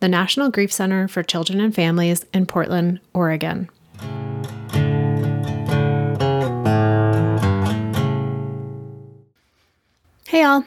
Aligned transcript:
the 0.00 0.08
National 0.08 0.50
Grief 0.50 0.72
Center 0.72 1.08
for 1.08 1.22
Children 1.22 1.60
and 1.60 1.74
Families 1.74 2.24
in 2.32 2.46
Portland, 2.46 3.00
Oregon. 3.12 3.68
Hey, 10.26 10.42
all. 10.42 10.64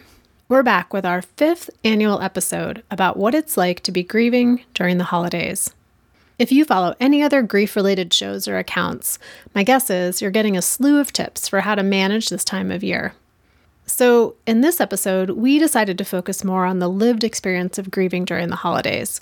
We're 0.49 0.63
back 0.63 0.94
with 0.94 1.05
our 1.05 1.21
fifth 1.21 1.70
annual 1.84 2.21
episode 2.21 2.82
about 2.90 3.18
what 3.18 3.35
it's 3.35 3.58
like 3.58 3.82
to 3.82 3.91
be 3.91 4.02
grieving 4.02 4.63
during 4.73 4.98
the 4.98 5.04
holidays. 5.04 5.73
If 6.40 6.54
you 6.54 6.63
follow 6.63 6.96
any 6.99 7.21
other 7.21 7.41
grief 7.41 7.76
related 7.76 8.13
shows 8.13 8.48
or 8.48 8.57
accounts, 8.57 9.20
my 9.54 9.63
guess 9.63 9.90
is 9.90 10.21
you're 10.21 10.32
getting 10.32 10.55
a 10.55 10.62
slew 10.62 10.99
of 10.99 11.12
tips 11.12 11.49
for 11.49 11.62
how 11.62 11.76
to 11.76 11.84
manage 11.84 12.30
this 12.30 12.46
time 12.46 12.71
of 12.71 12.82
year. 12.82 13.13
So, 13.90 14.36
in 14.46 14.59
this 14.59 14.82
episode, 14.82 15.30
we 15.32 15.60
decided 15.60 15.98
to 15.98 16.05
focus 16.05 16.43
more 16.43 16.66
on 16.66 16.80
the 16.80 16.90
lived 16.90 17.24
experience 17.24 17.77
of 17.77 17.90
grieving 17.90 18.26
during 18.26 18.49
the 18.49 18.57
holidays, 18.57 19.21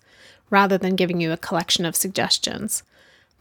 rather 0.49 0.75
than 0.75 0.95
giving 0.95 1.21
you 1.21 1.31
a 1.31 1.37
collection 1.37 1.85
of 1.85 1.95
suggestions. 1.95 2.81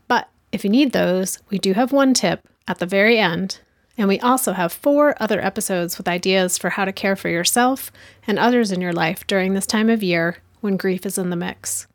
But 0.06 0.28
if 0.52 0.64
you 0.64 0.70
need 0.70 0.92
those, 0.92 1.38
we 1.48 1.58
do 1.58 1.72
have 1.72 1.92
one 1.92 2.12
tip 2.12 2.46
at 2.68 2.78
the 2.78 2.86
very 2.86 3.18
end, 3.18 3.58
and 3.96 4.06
we 4.06 4.20
also 4.20 4.52
have 4.52 4.70
four 4.70 5.14
other 5.18 5.40
episodes 5.40 5.96
with 5.96 6.08
ideas 6.08 6.58
for 6.58 6.70
how 6.70 6.84
to 6.84 6.92
care 6.92 7.16
for 7.16 7.30
yourself 7.30 7.90
and 8.26 8.38
others 8.38 8.70
in 8.70 8.82
your 8.82 8.92
life 8.92 9.26
during 9.26 9.54
this 9.54 9.66
time 9.66 9.88
of 9.88 10.02
year 10.02 10.36
when 10.60 10.76
grief 10.76 11.06
is 11.06 11.16
in 11.16 11.30
the 11.30 11.36
mix. 11.36 11.86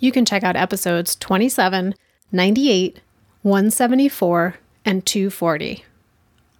You 0.00 0.10
can 0.10 0.24
check 0.24 0.42
out 0.42 0.56
episodes 0.56 1.14
27, 1.14 1.94
98, 2.32 3.00
174, 3.42 4.56
and 4.84 5.06
240. 5.06 5.84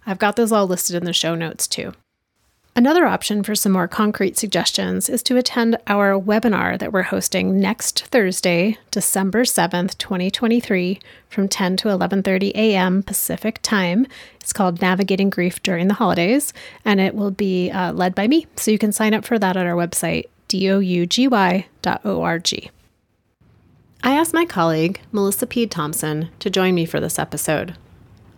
I've 0.05 0.19
got 0.19 0.35
those 0.35 0.51
all 0.51 0.67
listed 0.67 0.95
in 0.95 1.05
the 1.05 1.13
show 1.13 1.35
notes 1.35 1.67
too. 1.67 1.93
Another 2.75 3.05
option 3.05 3.43
for 3.43 3.53
some 3.53 3.71
more 3.71 3.87
concrete 3.87 4.35
suggestions 4.35 5.07
is 5.07 5.21
to 5.23 5.37
attend 5.37 5.77
our 5.85 6.19
webinar 6.19 6.79
that 6.79 6.91
we're 6.91 7.03
hosting 7.03 7.59
next 7.59 8.05
Thursday, 8.07 8.79
December 8.89 9.43
7th, 9.43 9.95
2023, 9.99 10.99
from 11.29 11.47
10 11.47 11.77
to 11.77 11.89
11:30 11.89 12.51
a.m. 12.55 13.03
Pacific 13.03 13.59
Time. 13.61 14.07
It's 14.41 14.53
called 14.53 14.81
Navigating 14.81 15.29
Grief 15.29 15.61
During 15.61 15.87
the 15.87 15.93
Holidays, 15.93 16.51
and 16.83 16.99
it 16.99 17.13
will 17.13 17.29
be 17.29 17.69
uh, 17.69 17.93
led 17.93 18.15
by 18.15 18.27
me. 18.27 18.47
So 18.55 18.71
you 18.71 18.79
can 18.79 18.91
sign 18.91 19.13
up 19.13 19.23
for 19.23 19.37
that 19.37 19.55
at 19.55 19.67
our 19.67 19.75
website, 19.75 20.25
dougy.org. 20.49 21.21
I 24.05 24.15
asked 24.15 24.33
my 24.33 24.45
colleague, 24.45 24.99
Melissa 25.11 25.45
P. 25.45 25.67
Thompson, 25.67 26.29
to 26.39 26.49
join 26.49 26.73
me 26.73 26.85
for 26.85 26.99
this 26.99 27.19
episode. 27.19 27.75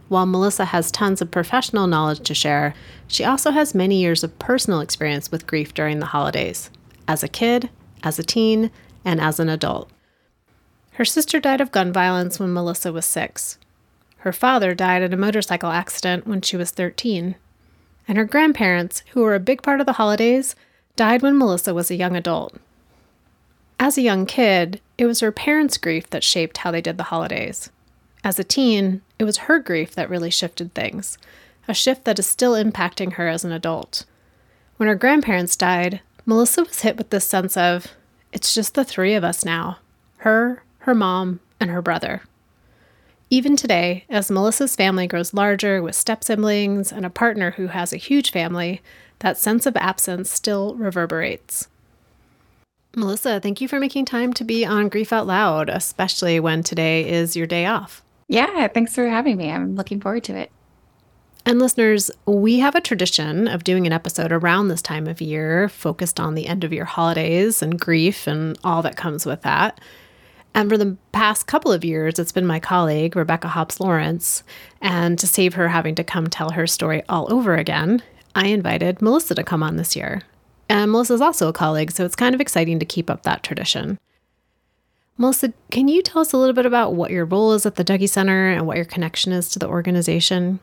While 0.07 0.27
Melissa 0.27 0.65
has 0.65 0.91
tons 0.91 1.21
of 1.21 1.31
professional 1.31 1.87
knowledge 1.87 2.19
to 2.27 2.35
share, 2.35 2.75
she 3.07 3.23
also 3.23 3.51
has 3.51 3.73
many 3.73 3.99
years 3.99 4.23
of 4.23 4.37
personal 4.37 4.79
experience 4.79 5.31
with 5.31 5.47
grief 5.47 5.73
during 5.73 5.99
the 5.99 6.07
holidays, 6.07 6.69
as 7.07 7.23
a 7.23 7.27
kid, 7.27 7.69
as 8.03 8.19
a 8.19 8.23
teen, 8.23 8.69
and 9.03 9.19
as 9.19 9.39
an 9.39 9.49
adult. 9.49 9.89
Her 10.93 11.05
sister 11.05 11.39
died 11.39 11.59
of 11.59 11.71
gun 11.71 11.91
violence 11.91 12.39
when 12.39 12.53
Melissa 12.53 12.93
was 12.93 13.05
six. 13.05 13.57
Her 14.19 14.31
father 14.31 14.73
died 14.73 15.01
in 15.01 15.13
a 15.13 15.17
motorcycle 15.17 15.69
accident 15.69 16.25
when 16.25 16.41
she 16.41 16.55
was 16.55 16.71
13. 16.71 17.35
And 18.07 18.17
her 18.17 18.25
grandparents, 18.25 19.03
who 19.11 19.21
were 19.21 19.35
a 19.35 19.39
big 19.39 19.61
part 19.61 19.79
of 19.79 19.85
the 19.85 19.93
holidays, 19.93 20.55
died 20.95 21.21
when 21.21 21.37
Melissa 21.37 21.73
was 21.73 21.91
a 21.91 21.95
young 21.95 22.15
adult. 22.15 22.55
As 23.79 23.97
a 23.97 24.01
young 24.01 24.25
kid, 24.25 24.79
it 24.97 25.05
was 25.05 25.19
her 25.19 25.31
parents' 25.31 25.77
grief 25.77 26.09
that 26.11 26.23
shaped 26.23 26.59
how 26.59 26.71
they 26.71 26.81
did 26.81 26.97
the 26.97 27.03
holidays. 27.03 27.69
As 28.25 28.39
a 28.39 28.43
teen, 28.43 29.03
it 29.19 29.23
was 29.23 29.37
her 29.37 29.59
grief 29.59 29.93
that 29.93 30.09
really 30.09 30.31
shifted 30.31 30.73
things, 30.73 31.19
a 31.67 31.75
shift 31.75 32.05
that 32.05 32.17
is 32.17 32.25
still 32.25 32.53
impacting 32.53 33.13
her 33.13 33.27
as 33.27 33.45
an 33.45 33.51
adult. 33.51 34.03
When 34.77 34.89
her 34.89 34.95
grandparents 34.95 35.55
died, 35.55 36.01
Melissa 36.25 36.63
was 36.63 36.81
hit 36.81 36.97
with 36.97 37.11
this 37.11 37.27
sense 37.27 37.55
of, 37.55 37.89
it's 38.33 38.55
just 38.55 38.73
the 38.73 38.83
three 38.83 39.13
of 39.13 39.23
us 39.23 39.45
now 39.45 39.77
her, 40.17 40.63
her 40.79 40.95
mom, 40.95 41.39
and 41.59 41.69
her 41.69 41.83
brother. 41.83 42.23
Even 43.29 43.55
today, 43.55 44.05
as 44.09 44.31
Melissa's 44.31 44.75
family 44.75 45.05
grows 45.05 45.35
larger 45.35 45.79
with 45.83 45.95
step 45.95 46.23
siblings 46.23 46.91
and 46.91 47.05
a 47.05 47.11
partner 47.11 47.51
who 47.51 47.67
has 47.67 47.93
a 47.93 47.97
huge 47.97 48.31
family, 48.31 48.81
that 49.19 49.37
sense 49.37 49.67
of 49.67 49.77
absence 49.77 50.31
still 50.31 50.73
reverberates. 50.73 51.67
Melissa, 52.95 53.39
thank 53.39 53.61
you 53.61 53.67
for 53.67 53.79
making 53.79 54.05
time 54.05 54.33
to 54.33 54.43
be 54.43 54.65
on 54.65 54.89
Grief 54.89 55.13
Out 55.13 55.27
Loud, 55.27 55.69
especially 55.69 56.39
when 56.39 56.63
today 56.63 57.07
is 57.07 57.35
your 57.35 57.45
day 57.45 57.67
off. 57.67 58.01
Yeah, 58.27 58.67
thanks 58.67 58.95
for 58.95 59.07
having 59.07 59.37
me. 59.37 59.51
I'm 59.51 59.75
looking 59.75 60.01
forward 60.01 60.23
to 60.25 60.35
it. 60.35 60.51
And 61.45 61.59
listeners, 61.59 62.09
we 62.25 62.57
have 62.59 62.73
a 62.73 62.81
tradition 62.81 63.47
of 63.47 63.63
doing 63.63 63.85
an 63.85 63.93
episode 63.93 64.31
around 64.31 64.67
this 64.67 64.81
time 64.81 65.07
of 65.07 65.21
year 65.21 65.69
focused 65.69 66.19
on 66.19 66.33
the 66.33 66.47
end 66.47 66.63
of 66.63 66.73
year 66.73 66.85
holidays 66.85 67.61
and 67.61 67.79
grief 67.79 68.25
and 68.25 68.57
all 68.63 68.81
that 68.81 68.95
comes 68.95 69.27
with 69.27 69.43
that. 69.43 69.79
And 70.55 70.69
for 70.69 70.77
the 70.77 70.97
past 71.11 71.45
couple 71.45 71.71
of 71.71 71.85
years, 71.85 72.17
it's 72.17 72.31
been 72.31 72.47
my 72.47 72.59
colleague, 72.59 73.15
Rebecca 73.15 73.49
Hobbs 73.49 73.79
Lawrence. 73.79 74.41
And 74.81 75.19
to 75.19 75.27
save 75.27 75.53
her 75.53 75.67
having 75.67 75.93
to 75.95 76.03
come 76.03 76.27
tell 76.27 76.51
her 76.51 76.65
story 76.65 77.03
all 77.07 77.31
over 77.31 77.55
again, 77.55 78.01
I 78.33 78.47
invited 78.47 79.01
Melissa 79.01 79.35
to 79.35 79.43
come 79.43 79.61
on 79.61 79.75
this 79.75 79.95
year. 79.95 80.23
And 80.67 80.91
Melissa's 80.91 81.21
also 81.21 81.47
a 81.47 81.53
colleague, 81.53 81.91
so 81.91 82.05
it's 82.05 82.15
kind 82.15 82.33
of 82.33 82.41
exciting 82.41 82.79
to 82.79 82.85
keep 82.85 83.09
up 83.09 83.21
that 83.21 83.43
tradition. 83.43 83.99
Melissa, 85.17 85.53
can 85.71 85.87
you 85.87 86.01
tell 86.01 86.21
us 86.21 86.33
a 86.33 86.37
little 86.37 86.53
bit 86.53 86.65
about 86.65 86.93
what 86.93 87.11
your 87.11 87.25
role 87.25 87.53
is 87.53 87.65
at 87.65 87.75
the 87.75 87.85
Dougy 87.85 88.09
Center 88.09 88.49
and 88.49 88.67
what 88.67 88.75
your 88.75 88.85
connection 88.85 89.31
is 89.31 89.49
to 89.49 89.59
the 89.59 89.67
organization? 89.67 90.59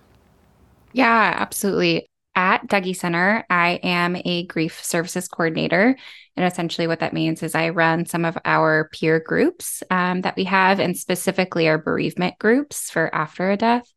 Yeah, 0.92 1.34
absolutely. 1.36 2.06
At 2.34 2.66
Dougy 2.66 2.94
Center, 2.94 3.46
I 3.48 3.80
am 3.82 4.16
a 4.24 4.46
grief 4.46 4.84
services 4.84 5.26
coordinator. 5.26 5.96
And 6.36 6.46
essentially, 6.46 6.86
what 6.86 7.00
that 7.00 7.14
means 7.14 7.42
is 7.42 7.54
I 7.54 7.70
run 7.70 8.04
some 8.04 8.26
of 8.26 8.36
our 8.44 8.90
peer 8.92 9.20
groups 9.20 9.82
um, 9.90 10.20
that 10.22 10.36
we 10.36 10.44
have, 10.44 10.80
and 10.80 10.96
specifically 10.96 11.68
our 11.68 11.78
bereavement 11.78 12.38
groups 12.38 12.90
for 12.90 13.14
after 13.14 13.50
a 13.50 13.56
death. 13.56 13.90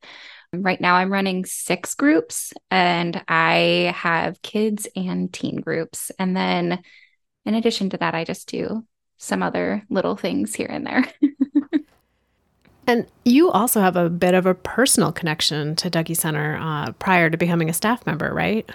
Right 0.54 0.80
now, 0.80 0.96
I'm 0.96 1.12
running 1.12 1.46
six 1.46 1.96
groups, 1.96 2.54
and 2.72 3.22
I 3.28 3.94
have 3.96 4.42
kids 4.42 4.88
and 4.96 5.34
teen 5.34 5.58
groups. 5.58 6.12
And 6.18 6.36
then, 6.36 6.82
in 7.46 7.56
addition 7.56 7.90
to 7.92 7.98
that, 7.98 8.16
I 8.16 8.24
just 8.24 8.48
do 8.50 8.86
some 9.18 9.44
other 9.44 9.84
little 9.90 10.16
things 10.16 10.56
here 10.56 10.68
and 10.70 10.86
there. 10.86 11.06
and 12.88 13.08
you 13.24 13.50
also 13.52 13.82
have 13.82 13.96
a 13.96 14.10
bit 14.10 14.34
of 14.34 14.46
a 14.46 14.54
personal 14.54 15.12
connection 15.12 15.76
to 15.78 15.90
Dougy 15.90 16.16
Center 16.16 16.58
uh, 16.58 16.92
prior 16.94 17.30
to 17.30 17.38
becoming 17.38 17.70
a 17.70 17.74
staff 17.74 18.06
member, 18.06 18.34
right? 18.34 18.70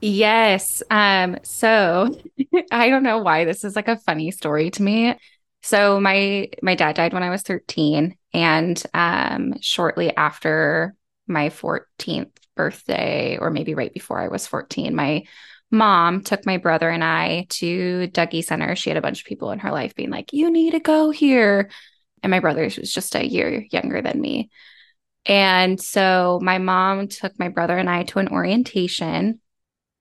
Yes. 0.00 0.82
Um, 0.90 1.38
so 1.42 2.14
I 2.70 2.88
don't 2.90 3.02
know 3.02 3.18
why 3.18 3.44
this 3.44 3.64
is 3.64 3.76
like 3.76 3.88
a 3.88 3.98
funny 3.98 4.30
story 4.30 4.70
to 4.70 4.82
me. 4.82 5.16
So 5.62 6.00
my 6.00 6.48
my 6.62 6.74
dad 6.76 6.94
died 6.96 7.12
when 7.12 7.24
I 7.24 7.30
was 7.30 7.42
13 7.42 8.16
and 8.32 8.82
um 8.94 9.54
shortly 9.60 10.14
after 10.16 10.94
my 11.26 11.48
14th 11.48 12.30
birthday 12.54 13.36
or 13.38 13.50
maybe 13.50 13.74
right 13.74 13.92
before 13.92 14.20
I 14.20 14.28
was 14.28 14.46
14 14.46 14.94
my 14.94 15.24
mom 15.70 16.22
took 16.22 16.46
my 16.46 16.56
brother 16.56 16.88
and 16.88 17.02
I 17.02 17.46
to 17.50 18.08
Dougy 18.08 18.44
Center. 18.44 18.76
She 18.76 18.90
had 18.90 18.96
a 18.96 19.02
bunch 19.02 19.20
of 19.20 19.26
people 19.26 19.50
in 19.50 19.58
her 19.60 19.72
life 19.72 19.94
being 19.94 20.10
like, 20.10 20.32
you 20.32 20.50
need 20.50 20.72
to 20.72 20.80
go 20.80 21.10
here. 21.10 21.70
And 22.22 22.30
my 22.30 22.40
brother 22.40 22.64
was 22.64 22.92
just 22.92 23.14
a 23.14 23.26
year 23.26 23.66
younger 23.70 24.02
than 24.02 24.20
me. 24.20 24.50
And 25.26 25.80
so 25.80 26.38
my 26.42 26.58
mom 26.58 27.08
took 27.08 27.38
my 27.38 27.48
brother 27.48 27.76
and 27.76 27.90
I 27.90 28.04
to 28.04 28.20
an 28.20 28.28
orientation. 28.28 29.40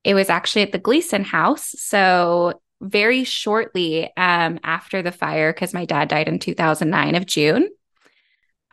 It 0.04 0.14
was 0.14 0.30
actually 0.30 0.62
at 0.62 0.72
the 0.72 0.78
Gleason 0.78 1.24
house. 1.24 1.74
So 1.78 2.62
very 2.82 3.24
shortly 3.24 4.12
um, 4.18 4.60
after 4.64 5.02
the 5.02 5.12
fire, 5.12 5.52
because 5.52 5.74
my 5.74 5.86
dad 5.86 6.10
died 6.10 6.28
in 6.28 6.40
2009 6.40 7.16
of 7.16 7.26
June, 7.26 7.70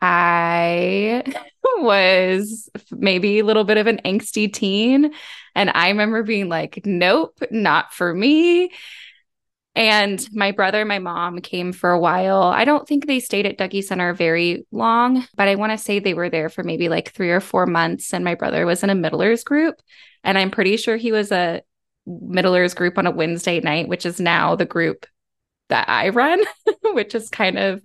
I 0.03 1.23
was 1.77 2.69
maybe 2.91 3.39
a 3.39 3.45
little 3.45 3.63
bit 3.63 3.77
of 3.77 3.87
an 3.87 4.01
angsty 4.03 4.51
teen. 4.51 5.13
And 5.55 5.71
I 5.73 5.87
remember 5.89 6.23
being 6.23 6.49
like, 6.49 6.81
nope, 6.83 7.39
not 7.49 7.93
for 7.93 8.13
me. 8.13 8.71
And 9.75 10.27
my 10.33 10.51
brother 10.51 10.81
and 10.81 10.89
my 10.89 10.99
mom 10.99 11.39
came 11.39 11.71
for 11.71 11.89
a 11.89 11.99
while. 11.99 12.43
I 12.43 12.65
don't 12.65 12.87
think 12.87 13.07
they 13.07 13.19
stayed 13.19 13.45
at 13.45 13.57
Dougy 13.57 13.83
Center 13.83 14.13
very 14.13 14.67
long, 14.71 15.25
but 15.35 15.47
I 15.47 15.55
want 15.55 15.71
to 15.71 15.77
say 15.79 15.97
they 15.97 16.13
were 16.13 16.29
there 16.29 16.49
for 16.49 16.63
maybe 16.63 16.89
like 16.89 17.11
three 17.11 17.31
or 17.31 17.39
four 17.39 17.65
months. 17.65 18.13
And 18.13 18.25
my 18.25 18.35
brother 18.35 18.65
was 18.65 18.83
in 18.83 18.89
a 18.91 18.95
middlers 18.95 19.43
group. 19.43 19.75
And 20.23 20.37
I'm 20.37 20.51
pretty 20.51 20.77
sure 20.77 20.97
he 20.97 21.11
was 21.13 21.31
a 21.31 21.61
middlers 22.05 22.73
group 22.73 22.97
on 22.97 23.07
a 23.07 23.11
Wednesday 23.11 23.61
night, 23.61 23.87
which 23.87 24.05
is 24.05 24.19
now 24.19 24.55
the 24.55 24.65
group 24.65 25.07
that 25.69 25.87
I 25.89 26.09
run, 26.09 26.43
which 26.83 27.15
is 27.15 27.29
kind 27.29 27.57
of 27.57 27.81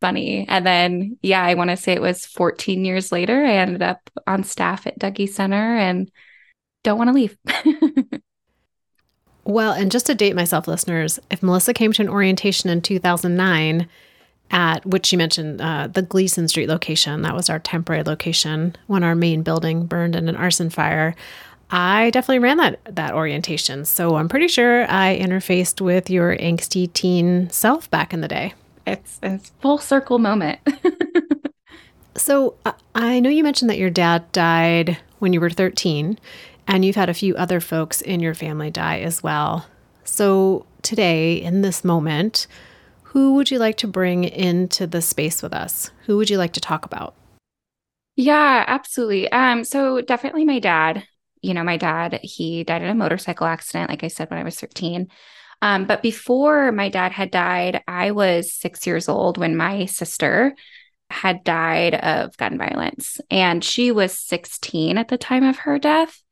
funny. 0.00 0.46
And 0.48 0.66
then, 0.66 1.18
yeah, 1.22 1.42
I 1.42 1.54
want 1.54 1.70
to 1.70 1.76
say 1.76 1.92
it 1.92 2.02
was 2.02 2.26
14 2.26 2.84
years 2.84 3.12
later, 3.12 3.44
I 3.44 3.54
ended 3.54 3.82
up 3.82 4.10
on 4.26 4.44
staff 4.44 4.86
at 4.86 4.98
Dougy 4.98 5.28
Center 5.28 5.76
and 5.76 6.10
don't 6.84 6.98
want 6.98 7.08
to 7.08 7.14
leave. 7.14 7.36
well, 9.44 9.72
and 9.72 9.90
just 9.90 10.06
to 10.06 10.14
date 10.14 10.36
myself, 10.36 10.68
listeners, 10.68 11.18
if 11.30 11.42
Melissa 11.42 11.74
came 11.74 11.92
to 11.92 12.02
an 12.02 12.08
orientation 12.08 12.70
in 12.70 12.82
2009, 12.82 13.88
at 14.50 14.86
which 14.86 15.06
she 15.06 15.16
mentioned 15.16 15.60
uh, 15.60 15.88
the 15.88 16.02
Gleason 16.02 16.48
Street 16.48 16.68
location. 16.68 17.22
That 17.22 17.34
was 17.34 17.50
our 17.50 17.58
temporary 17.58 18.04
location 18.04 18.76
when 18.86 19.02
our 19.02 19.14
main 19.14 19.42
building 19.42 19.86
burned 19.86 20.14
in 20.14 20.28
an 20.28 20.36
arson 20.36 20.70
fire. 20.70 21.14
I 21.70 22.10
definitely 22.10 22.38
ran 22.38 22.58
that 22.58 22.78
that 22.94 23.12
orientation, 23.12 23.84
so 23.84 24.14
I'm 24.16 24.28
pretty 24.28 24.46
sure 24.46 24.88
I 24.88 25.18
interfaced 25.18 25.80
with 25.80 26.08
your 26.08 26.36
angsty 26.36 26.92
teen 26.92 27.50
self 27.50 27.90
back 27.90 28.14
in 28.14 28.20
the 28.20 28.28
day. 28.28 28.54
It's 28.86 29.18
it's 29.22 29.50
full 29.60 29.78
circle 29.78 30.18
moment. 30.18 30.60
so 32.16 32.54
uh, 32.64 32.72
I 32.94 33.20
know 33.20 33.30
you 33.30 33.42
mentioned 33.42 33.70
that 33.70 33.78
your 33.78 33.90
dad 33.90 34.30
died 34.32 34.98
when 35.18 35.32
you 35.32 35.40
were 35.40 35.50
13, 35.50 36.18
and 36.68 36.84
you've 36.84 36.96
had 36.96 37.08
a 37.08 37.14
few 37.14 37.34
other 37.36 37.60
folks 37.60 38.00
in 38.00 38.20
your 38.20 38.34
family 38.34 38.70
die 38.70 39.00
as 39.00 39.22
well. 39.22 39.66
So 40.04 40.66
today, 40.82 41.34
in 41.34 41.62
this 41.62 41.84
moment, 41.84 42.46
who 43.02 43.34
would 43.34 43.50
you 43.50 43.58
like 43.58 43.76
to 43.78 43.88
bring 43.88 44.24
into 44.24 44.86
the 44.86 45.02
space 45.02 45.42
with 45.42 45.52
us? 45.52 45.90
Who 46.06 46.16
would 46.18 46.30
you 46.30 46.38
like 46.38 46.52
to 46.52 46.60
talk 46.60 46.84
about? 46.84 47.14
Yeah, 48.14 48.64
absolutely. 48.66 49.30
Um, 49.32 49.64
so 49.64 50.00
definitely 50.00 50.44
my 50.44 50.58
dad 50.58 51.04
you 51.46 51.54
know, 51.54 51.62
my 51.62 51.76
dad, 51.76 52.18
he 52.22 52.64
died 52.64 52.82
in 52.82 52.88
a 52.88 52.94
motorcycle 52.94 53.46
accident, 53.46 53.88
like 53.88 54.02
I 54.02 54.08
said, 54.08 54.30
when 54.30 54.40
I 54.40 54.42
was 54.42 54.58
13. 54.58 55.08
Um, 55.66 55.84
but 55.84 56.00
before 56.00 56.70
my 56.70 56.88
dad 56.88 57.10
had 57.10 57.32
died, 57.32 57.82
I 57.88 58.12
was 58.12 58.52
six 58.52 58.86
years 58.86 59.08
old 59.08 59.36
when 59.36 59.56
my 59.56 59.86
sister 59.86 60.54
had 61.10 61.42
died 61.42 61.96
of 61.96 62.36
gun 62.36 62.56
violence. 62.56 63.20
And 63.32 63.64
she 63.64 63.90
was 63.90 64.16
16 64.16 64.96
at 64.96 65.08
the 65.08 65.18
time 65.18 65.42
of 65.42 65.58
her 65.58 65.80
death. 65.80 66.22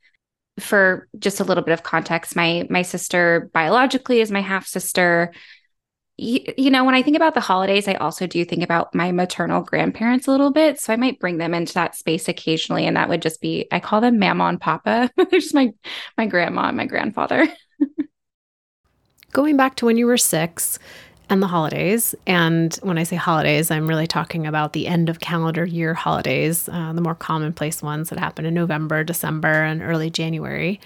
For 0.61 1.09
just 1.19 1.41
a 1.41 1.45
little 1.45 1.65
bit 1.65 1.73
of 1.73 1.83
context, 1.83 2.37
my 2.37 2.69
my 2.71 2.83
sister 2.83 3.51
biologically 3.53 4.21
is 4.21 4.31
my 4.31 4.41
half 4.41 4.69
sister 4.69 5.33
you, 6.17 6.39
you 6.57 6.71
know, 6.71 6.85
when 6.85 6.95
I 6.95 7.03
think 7.03 7.17
about 7.17 7.35
the 7.35 7.41
holidays, 7.41 7.89
I 7.89 7.95
also 7.95 8.29
do 8.29 8.45
think 8.45 8.63
about 8.63 8.95
my 8.95 9.11
maternal 9.11 9.63
grandparents 9.63 10.29
a 10.29 10.31
little 10.31 10.53
bit. 10.53 10.79
So 10.79 10.93
I 10.93 10.97
might 10.97 11.19
bring 11.19 11.39
them 11.39 11.55
into 11.55 11.75
that 11.75 11.97
space 11.97 12.29
occasionally. 12.29 12.87
And 12.87 12.97
that 12.97 13.09
would 13.09 13.21
just 13.21 13.41
be, 13.41 13.67
I 13.73 13.81
call 13.81 14.01
them 14.01 14.21
mama 14.21 14.45
and 14.45 14.61
papa. 14.61 15.11
They're 15.17 15.27
just 15.41 15.55
my, 15.55 15.73
my 16.17 16.27
grandma 16.27 16.69
and 16.69 16.77
my 16.77 16.87
grandfather. 16.87 17.49
Going 19.35 19.57
back 19.57 19.75
to 19.77 19.87
when 19.87 19.97
you 19.97 20.07
were 20.07 20.17
six 20.17 20.79
and 21.29 21.43
the 21.43 21.49
holidays, 21.49 22.15
and 22.25 22.73
when 22.83 22.99
I 22.99 23.03
say 23.03 23.17
holidays, 23.17 23.69
I'm 23.69 23.89
really 23.89 24.07
talking 24.07 24.47
about 24.47 24.75
the 24.75 24.87
end 24.87 25.09
of 25.09 25.19
calendar 25.19 25.65
year 25.65 25.93
holidays, 25.93 26.69
uh, 26.69 26.93
the 26.93 27.01
more 27.01 27.17
commonplace 27.17 27.83
ones 27.83 28.11
that 28.11 28.21
happen 28.21 28.47
in 28.47 28.55
November, 28.55 29.03
December, 29.03 29.65
and 29.65 29.83
early 29.83 30.09
January. 30.09 30.81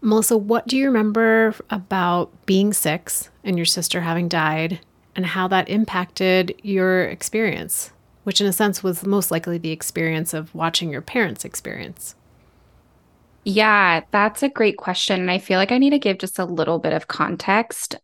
Melissa, 0.00 0.38
what 0.38 0.66
do 0.66 0.78
you 0.78 0.86
remember 0.86 1.54
about 1.68 2.30
being 2.46 2.72
six 2.72 3.28
and 3.44 3.58
your 3.58 3.66
sister 3.66 4.00
having 4.00 4.28
died 4.28 4.80
and 5.14 5.26
how 5.26 5.46
that 5.48 5.68
impacted 5.68 6.58
your 6.62 7.04
experience, 7.04 7.90
which 8.22 8.40
in 8.40 8.46
a 8.46 8.52
sense 8.52 8.82
was 8.82 9.04
most 9.04 9.30
likely 9.30 9.58
the 9.58 9.72
experience 9.72 10.32
of 10.32 10.54
watching 10.54 10.88
your 10.88 11.02
parents 11.02 11.44
experience? 11.44 12.14
Yeah, 13.44 14.02
that's 14.10 14.42
a 14.42 14.48
great 14.48 14.76
question. 14.76 15.20
And 15.20 15.30
I 15.30 15.38
feel 15.38 15.58
like 15.58 15.72
I 15.72 15.78
need 15.78 15.90
to 15.90 15.98
give 15.98 16.18
just 16.18 16.38
a 16.38 16.44
little 16.44 16.78
bit 16.78 16.92
of 16.92 17.08
context. 17.08 17.96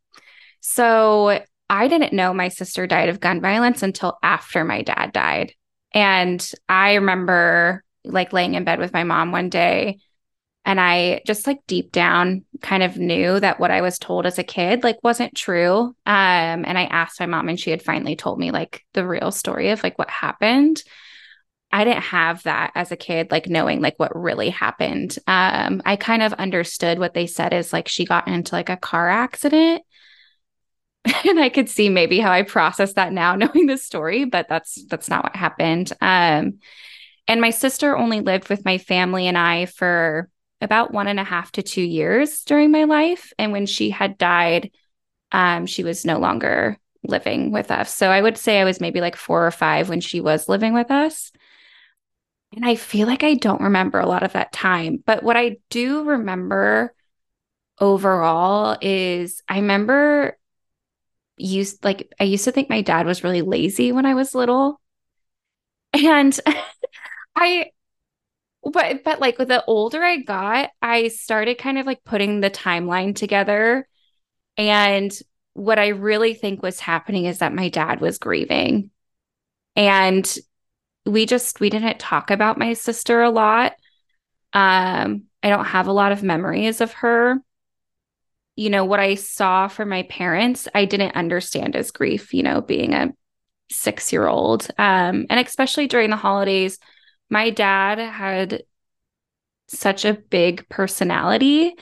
So, 0.61 1.43
I 1.73 1.87
didn't 1.87 2.13
know 2.13 2.35
my 2.35 2.49
sister 2.49 2.89
died 2.89 3.09
of 3.09 3.21
gun 3.21 3.41
violence 3.41 3.85
until 3.85 4.19
after 4.25 4.65
my 4.65 4.83
dad 4.83 5.13
died. 5.13 5.55
And 5.95 6.53
I 6.69 6.95
remember 6.95 7.85
like 8.05 8.33
laying 8.33 8.55
in 8.55 8.65
bed 8.65 8.81
with 8.81 8.93
my 8.93 9.05
mom 9.05 9.31
one 9.31 9.51
day 9.51 9.99
and 10.65 10.81
I 10.81 11.23
just 11.27 11.47
like 11.47 11.61
deep 11.67 11.91
down 11.91 12.45
kind 12.61 12.83
of 12.83 12.99
knew 12.99 13.41
that 13.41 13.59
what 13.59 13.71
I 13.71 13.81
was 13.81 13.99
told 13.99 14.27
as 14.27 14.39
a 14.39 14.45
kid 14.45 14.85
like 14.85 14.99
wasn't 15.03 15.35
true. 15.35 15.79
Um, 15.81 15.95
and 16.07 16.77
I 16.77 16.85
asked 16.85 17.19
my 17.19 17.27
mom, 17.27 17.49
and 17.49 17.59
she 17.59 17.71
had 17.71 17.83
finally 17.83 18.15
told 18.15 18.39
me 18.39 18.51
like 18.51 18.85
the 18.93 19.07
real 19.07 19.33
story 19.33 19.71
of 19.71 19.83
like 19.83 19.99
what 19.99 20.11
happened. 20.11 20.83
I 21.73 21.85
didn't 21.85 22.03
have 22.03 22.43
that 22.43 22.73
as 22.75 22.91
a 22.91 22.97
kid, 22.97 23.31
like 23.31 23.49
knowing 23.49 23.81
like 23.81 23.99
what 23.99 24.17
really 24.17 24.51
happened. 24.51 25.17
Um, 25.27 25.83
I 25.85 25.97
kind 25.97 26.23
of 26.23 26.33
understood 26.33 26.99
what 26.99 27.15
they 27.15 27.27
said 27.27 27.53
is 27.53 27.73
like 27.73 27.87
she 27.87 28.05
got 28.05 28.27
into 28.27 28.55
like 28.55 28.69
a 28.69 28.77
car 28.77 29.09
accident. 29.09 29.83
and 31.25 31.39
I 31.39 31.49
could 31.49 31.69
see 31.69 31.89
maybe 31.89 32.19
how 32.19 32.33
I 32.33 32.43
process 32.43 32.95
that 32.95 33.13
now 33.13 33.35
knowing 33.37 33.67
the 33.67 33.77
story, 33.77 34.25
but 34.25 34.49
that's 34.49 34.85
that's 34.87 35.09
not 35.09 35.25
what 35.25 35.37
happened. 35.37 35.93
Um, 36.01 36.59
and 37.29 37.41
my 37.41 37.51
sister 37.51 37.97
only 37.97 38.21
lived 38.21 38.49
with 38.49 38.65
my 38.65 38.79
family 38.79 39.29
and 39.29 39.39
I 39.39 39.67
for 39.67 40.29
about 40.61 40.93
one 40.93 41.07
and 41.07 41.21
a 41.21 41.25
half 41.25 41.53
to 41.53 41.63
two 41.63 41.83
years 41.83 42.43
during 42.43 42.71
my 42.71 42.85
life. 42.85 43.33
And 43.39 43.53
when 43.53 43.67
she 43.67 43.91
had 43.91 44.19
died, 44.19 44.73
um, 45.33 45.67
she 45.67 45.85
was 45.85 46.05
no 46.05 46.19
longer 46.19 46.79
living 47.03 47.53
with 47.53 47.71
us. 47.71 47.95
So 47.95 48.11
I 48.11 48.21
would 48.21 48.37
say 48.37 48.61
I 48.61 48.65
was 48.65 48.81
maybe 48.81 49.01
like 49.01 49.17
four 49.17 49.47
or 49.47 49.51
five 49.51 49.89
when 49.89 50.01
she 50.01 50.21
was 50.21 50.49
living 50.49 50.75
with 50.75 50.91
us. 50.91 51.33
And 52.55 52.65
I 52.65 52.75
feel 52.75 53.07
like 53.07 53.23
I 53.23 53.35
don't 53.35 53.61
remember 53.63 54.01
a 54.01 54.09
lot 54.09 54.23
of 54.23 54.33
that 54.33 54.53
time. 54.53 55.03
But 55.07 55.23
what 55.23 55.37
I 55.37 55.59
do 55.71 56.05
remember 56.05 56.95
overall 57.79 58.77
is 58.81 59.43
I 59.49 59.57
remember 59.57 60.39
used 61.37 61.85
like 61.85 62.13
I 62.21 62.25
used 62.25 62.45
to 62.45 62.53
think 62.53 62.69
my 62.69 62.83
dad 62.83 63.07
was 63.07 63.25
really 63.25 63.43
lazy 63.43 63.93
when 63.93 64.07
I 64.07 64.15
was 64.15 64.35
little. 64.35 64.81
And 65.93 66.39
I 67.37 67.71
but 68.63 69.05
but 69.05 69.21
like 69.21 69.39
with 69.39 69.49
the 69.49 69.65
older 69.67 70.03
I 70.03 70.19
got, 70.19 70.71
I 70.83 71.09
started 71.09 71.59
kind 71.59 71.79
of 71.79 71.87
like 71.87 72.05
putting 72.05 72.41
the 72.41 72.51
timeline 72.51 73.15
together. 73.15 73.89
And 74.57 75.13
what 75.55 75.79
I 75.79 75.89
really 75.89 76.35
think 76.35 76.63
was 76.63 76.81
happening 76.81 77.27
is 77.27 77.39
that 77.39 77.55
my 77.55 77.69
dad 77.69 78.01
was 78.01 78.19
grieving. 78.19 78.91
And 79.77 80.27
we 81.07 81.27
just 81.27 81.61
we 81.61 81.71
didn't 81.71 81.99
talk 81.99 82.31
about 82.31 82.59
my 82.59 82.73
sister 82.75 83.23
a 83.23 83.31
lot. 83.31 83.73
Um, 84.53 85.25
I 85.43 85.49
don't 85.49 85.65
have 85.65 85.87
a 85.87 85.93
lot 85.93 86.13
of 86.13 86.23
memories 86.23 86.81
of 86.81 86.93
her. 86.95 87.39
You 88.57 88.71
know, 88.71 88.85
what 88.85 89.01
I 89.01 89.15
saw 89.15 89.69
from 89.69 89.89
my 89.89 90.03
parents, 90.03 90.69
I 90.75 90.85
didn't 90.85 91.17
understand 91.17 91.77
as 91.77 91.91
grief, 91.91 92.35
you 92.35 92.43
know, 92.43 92.61
being 92.61 92.93
a 92.93 93.13
six 93.71 94.13
year 94.13 94.27
old. 94.27 94.69
Um, 94.77 95.27
and 95.31 95.47
especially 95.47 95.87
during 95.87 96.11
the 96.11 96.17
holidays, 96.17 96.79
my 97.31 97.51
dad 97.51 97.99
had 97.99 98.65
such 99.69 100.05
a 100.05 100.15
big 100.15 100.69
personality. 100.69 101.75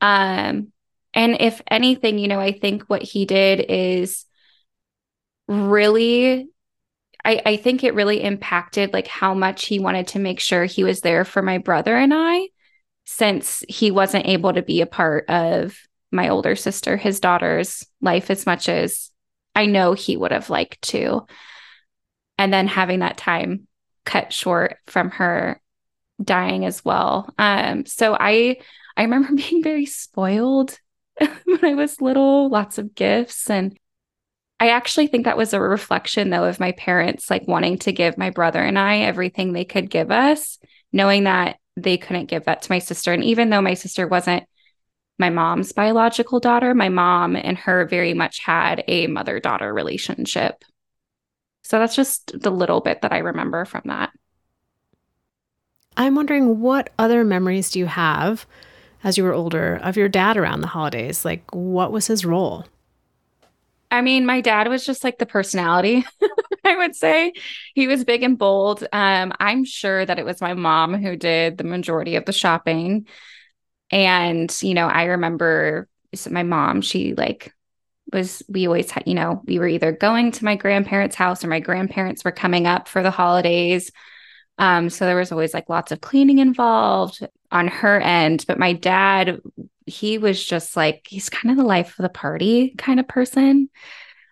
Um, 0.00 0.72
and 1.12 1.36
if 1.40 1.60
anything, 1.68 2.18
you 2.18 2.28
know, 2.28 2.40
I 2.40 2.52
think 2.52 2.84
what 2.84 3.02
he 3.02 3.26
did 3.26 3.60
is 3.68 4.24
really 5.48 6.48
I, 7.24 7.40
I 7.46 7.56
think 7.56 7.84
it 7.84 7.94
really 7.94 8.22
impacted 8.22 8.92
like 8.92 9.06
how 9.06 9.34
much 9.34 9.66
he 9.66 9.78
wanted 9.78 10.08
to 10.08 10.18
make 10.18 10.40
sure 10.40 10.64
he 10.64 10.84
was 10.84 11.00
there 11.00 11.24
for 11.24 11.42
my 11.42 11.58
brother 11.58 11.96
and 11.96 12.12
I 12.14 12.48
since 13.04 13.64
he 13.68 13.90
wasn't 13.90 14.26
able 14.26 14.52
to 14.52 14.62
be 14.62 14.80
a 14.80 14.86
part 14.86 15.28
of 15.28 15.76
my 16.10 16.28
older 16.28 16.54
sister, 16.54 16.96
his 16.96 17.20
daughter's 17.20 17.86
life 18.00 18.30
as 18.30 18.46
much 18.46 18.68
as 18.68 19.10
I 19.54 19.66
know 19.66 19.92
he 19.92 20.16
would 20.16 20.32
have 20.32 20.50
liked 20.50 20.82
to. 20.90 21.26
And 22.38 22.52
then 22.52 22.66
having 22.66 23.00
that 23.00 23.16
time 23.16 23.66
cut 24.04 24.32
short 24.32 24.78
from 24.86 25.10
her 25.12 25.60
dying 26.22 26.64
as 26.64 26.84
well. 26.84 27.32
Um, 27.38 27.86
so 27.86 28.16
I 28.18 28.58
I 28.96 29.02
remember 29.02 29.34
being 29.36 29.62
very 29.62 29.86
spoiled 29.86 30.78
when 31.18 31.64
I 31.64 31.74
was 31.74 32.00
little, 32.00 32.48
lots 32.48 32.78
of 32.78 32.94
gifts 32.94 33.50
and 33.50 33.76
I 34.62 34.68
actually 34.68 35.08
think 35.08 35.24
that 35.24 35.36
was 35.36 35.52
a 35.52 35.60
reflection 35.60 36.30
though 36.30 36.44
of 36.44 36.60
my 36.60 36.70
parents 36.70 37.28
like 37.28 37.48
wanting 37.48 37.78
to 37.78 37.90
give 37.90 38.16
my 38.16 38.30
brother 38.30 38.60
and 38.60 38.78
I 38.78 38.98
everything 38.98 39.52
they 39.52 39.64
could 39.64 39.90
give 39.90 40.12
us, 40.12 40.60
knowing 40.92 41.24
that 41.24 41.56
they 41.76 41.98
couldn't 41.98 42.26
give 42.26 42.44
that 42.44 42.62
to 42.62 42.70
my 42.70 42.78
sister 42.78 43.12
and 43.12 43.24
even 43.24 43.50
though 43.50 43.60
my 43.60 43.74
sister 43.74 44.06
wasn't 44.06 44.44
my 45.18 45.30
mom's 45.30 45.72
biological 45.72 46.38
daughter, 46.38 46.76
my 46.76 46.90
mom 46.90 47.34
and 47.34 47.58
her 47.58 47.86
very 47.86 48.14
much 48.14 48.38
had 48.38 48.84
a 48.86 49.08
mother-daughter 49.08 49.74
relationship. 49.74 50.62
So 51.64 51.80
that's 51.80 51.96
just 51.96 52.30
the 52.40 52.50
little 52.52 52.80
bit 52.80 53.02
that 53.02 53.12
I 53.12 53.18
remember 53.18 53.64
from 53.64 53.82
that. 53.86 54.12
I'm 55.96 56.14
wondering 56.14 56.60
what 56.60 56.90
other 57.00 57.24
memories 57.24 57.72
do 57.72 57.80
you 57.80 57.86
have 57.86 58.46
as 59.02 59.18
you 59.18 59.24
were 59.24 59.34
older 59.34 59.80
of 59.82 59.96
your 59.96 60.08
dad 60.08 60.36
around 60.36 60.60
the 60.60 60.68
holidays? 60.68 61.24
Like, 61.24 61.52
what 61.52 61.90
was 61.90 62.06
his 62.06 62.24
role? 62.24 62.64
I 63.92 64.00
mean, 64.00 64.24
my 64.24 64.40
dad 64.40 64.68
was 64.68 64.86
just 64.86 65.04
like 65.04 65.18
the 65.18 65.26
personality, 65.26 66.04
I 66.64 66.76
would 66.76 66.96
say. 66.96 67.34
He 67.74 67.86
was 67.86 68.04
big 68.04 68.22
and 68.22 68.38
bold. 68.38 68.82
Um, 68.90 69.34
I'm 69.38 69.64
sure 69.64 70.04
that 70.04 70.18
it 70.18 70.24
was 70.24 70.40
my 70.40 70.54
mom 70.54 70.94
who 70.94 71.14
did 71.14 71.58
the 71.58 71.64
majority 71.64 72.16
of 72.16 72.24
the 72.24 72.32
shopping. 72.32 73.06
And, 73.90 74.50
you 74.62 74.72
know, 74.72 74.88
I 74.88 75.04
remember 75.04 75.88
my 76.30 76.42
mom, 76.42 76.80
she 76.80 77.14
like 77.14 77.52
was 78.12 78.42
we 78.48 78.66
always 78.66 78.90
had, 78.90 79.04
you 79.06 79.14
know, 79.14 79.42
we 79.44 79.58
were 79.58 79.68
either 79.68 79.92
going 79.92 80.32
to 80.32 80.44
my 80.44 80.56
grandparents' 80.56 81.14
house 81.14 81.44
or 81.44 81.48
my 81.48 81.60
grandparents 81.60 82.24
were 82.24 82.32
coming 82.32 82.66
up 82.66 82.88
for 82.88 83.02
the 83.02 83.10
holidays. 83.10 83.90
Um, 84.62 84.90
so 84.90 85.06
there 85.06 85.16
was 85.16 85.32
always 85.32 85.52
like 85.52 85.68
lots 85.68 85.90
of 85.90 86.00
cleaning 86.00 86.38
involved 86.38 87.26
on 87.50 87.66
her 87.66 88.00
end. 88.00 88.44
But 88.46 88.60
my 88.60 88.74
dad, 88.74 89.40
he 89.86 90.18
was 90.18 90.42
just 90.42 90.76
like, 90.76 91.04
he's 91.08 91.28
kind 91.28 91.50
of 91.50 91.58
the 91.58 91.68
life 91.68 91.98
of 91.98 92.04
the 92.04 92.08
party 92.08 92.72
kind 92.78 93.00
of 93.00 93.08
person. 93.08 93.70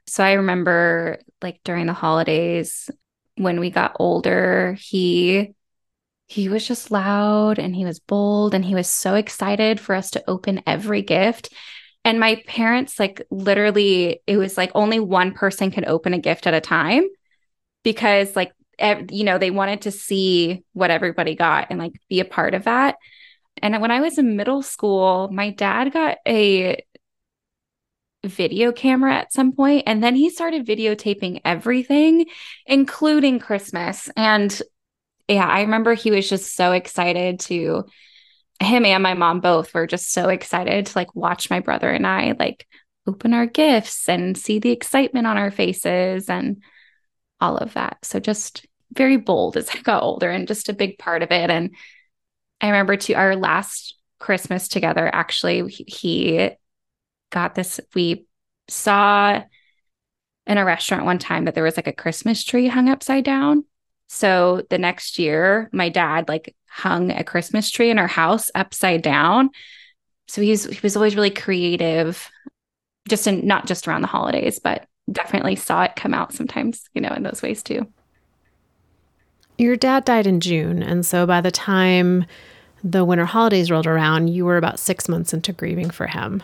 So 0.07 0.23
I 0.23 0.35
remember 0.35 1.19
like 1.43 1.59
during 1.65 1.87
the 1.87 1.93
holidays 1.93 2.89
when 3.35 3.59
we 3.59 3.71
got 3.71 3.97
older, 3.99 4.77
he 4.81 5.53
he 6.29 6.49
was 6.49 6.65
just 6.65 6.93
loud 6.93 7.59
and 7.59 7.75
he 7.75 7.85
was 7.85 7.99
bold 7.99 8.55
and 8.55 8.65
he 8.65 8.77
was 8.77 8.89
so 8.89 9.17
excited 9.17 9.81
for 9.81 9.97
us 9.97 10.13
to 10.13 10.23
open 10.31 10.63
every 10.65 11.03
gift. 11.03 11.53
And 12.05 12.21
my 12.21 12.41
parents, 12.47 13.01
like, 13.01 13.27
literally, 13.33 14.23
it 14.29 14.37
was 14.37 14.57
like 14.57 14.71
only 14.77 15.01
one 15.01 15.33
person 15.33 15.73
could 15.73 15.87
open 15.87 16.15
a 16.15 16.21
gift 16.21 16.47
at 16.47 16.55
a 16.55 16.61
time 16.61 17.09
because, 17.83 18.37
like, 18.37 18.53
you 19.11 19.25
know, 19.25 19.39
they 19.39 19.51
wanted 19.51 19.83
to 19.83 19.91
see 19.91 20.65
what 20.73 20.91
everybody 20.91 21.35
got 21.35 21.69
and 21.71 21.79
like 21.79 21.93
be 22.09 22.21
a 22.21 22.25
part 22.25 22.55
of 22.55 22.65
that. 22.65 22.97
And 23.63 23.81
when 23.81 23.91
I 23.91 24.01
was 24.01 24.19
in 24.19 24.37
middle 24.37 24.63
school, 24.63 25.29
my 25.31 25.51
dad 25.51 25.93
got 25.93 26.19
a 26.27 26.83
video 28.25 28.73
camera 28.73 29.15
at 29.15 29.33
some 29.33 29.53
point 29.53 29.85
and 29.87 30.03
then 30.03 30.15
he 30.15 30.29
started 30.29 30.67
videotaping 30.67 31.41
everything 31.45 32.27
including 32.67 33.39
christmas 33.39 34.11
and 34.15 34.61
yeah 35.27 35.47
i 35.47 35.63
remember 35.63 35.95
he 35.95 36.11
was 36.11 36.29
just 36.29 36.55
so 36.55 36.73
excited 36.73 37.41
to 37.41 37.85
him 38.61 38.85
and 38.85 39.03
my 39.03 39.15
mom 39.15 39.41
both 39.41 39.73
were 39.73 39.87
just 39.87 40.13
so 40.13 40.29
excited 40.29 40.85
to 40.85 40.99
like 40.99 41.15
watch 41.15 41.49
my 41.49 41.61
brother 41.61 41.89
and 41.89 42.07
i 42.07 42.35
like 42.39 42.67
open 43.07 43.33
our 43.33 43.47
gifts 43.47 44.07
and 44.07 44.37
see 44.37 44.59
the 44.59 44.71
excitement 44.71 45.27
on 45.27 45.39
our 45.39 45.51
faces 45.51 46.29
and 46.29 46.63
all 47.41 47.57
of 47.57 47.73
that 47.73 47.97
so 48.03 48.21
just 48.21 48.67
very 48.93 49.17
bold 49.17 49.57
as 49.57 49.69
i 49.71 49.81
got 49.81 50.03
older 50.03 50.31
and 50.31 50.49
just 50.49 50.69
a 50.69 50.75
big 50.75 50.99
part 50.99 51.23
of 51.23 51.31
it 51.31 51.51
and 51.51 51.75
i 52.61 52.67
remember 52.67 52.97
to 52.97 53.15
our 53.15 53.37
last 53.37 53.97
christmas 54.19 54.69
together 54.69 55.09
actually 55.13 55.67
he 55.69 56.51
got 57.31 57.55
this. 57.55 57.81
We 57.95 58.27
saw 58.69 59.43
in 60.47 60.59
a 60.59 60.65
restaurant 60.65 61.05
one 61.05 61.19
time 61.19 61.45
that 61.45 61.55
there 61.55 61.65
was 61.65 61.77
like 61.77 61.87
a 61.87 61.93
Christmas 61.93 62.45
tree 62.45 62.69
hung 62.69 62.89
upside 62.89 63.25
down. 63.25 63.65
So 64.09 64.65
the 64.71 64.79
next 64.79 65.19
year, 65.19 65.71
my 65.73 65.89
dad 65.89 66.29
like 66.29 66.55
hung 66.69 67.11
a 67.11 67.25
Christmas 67.25 67.71
tree 67.71 67.91
in 67.91 67.99
our 67.99 68.09
house 68.09 68.51
upside 68.55 69.03
down. 69.03 69.51
So 70.29 70.43
he's 70.43 70.65
he 70.65 70.81
was 70.83 70.97
always 70.97 71.15
really 71.17 71.31
creative, 71.31 72.29
just 73.09 73.27
in 73.27 73.47
not 73.47 73.67
just 73.67 73.87
around 73.87 74.03
the 74.03 74.09
holidays, 74.09 74.59
but 74.59 74.87
definitely 75.11 75.57
saw 75.57 75.85
it 75.85 75.97
come 75.97 76.15
out 76.15 76.33
sometimes, 76.33 76.89
you 76.95 77.01
know, 77.01 77.13
in 77.15 77.23
those 77.23 77.43
ways 77.43 77.63
too. 77.63 77.87
Your 79.61 79.77
dad 79.77 80.05
died 80.07 80.27
in 80.27 80.41
June, 80.41 80.83
and 80.83 81.05
so 81.05 81.27
by 81.27 81.43
the 81.43 81.51
time 81.51 82.25
the 82.83 83.05
winter 83.05 83.27
holidays 83.27 83.71
rolled 83.71 83.87
around, 83.87 84.29
you 84.29 84.47
were 84.47 84.57
about 84.57 84.79
six 84.79 85.07
months 85.07 85.35
into 85.35 85.53
grieving 85.53 85.91
for 85.91 86.07
him. 86.07 86.43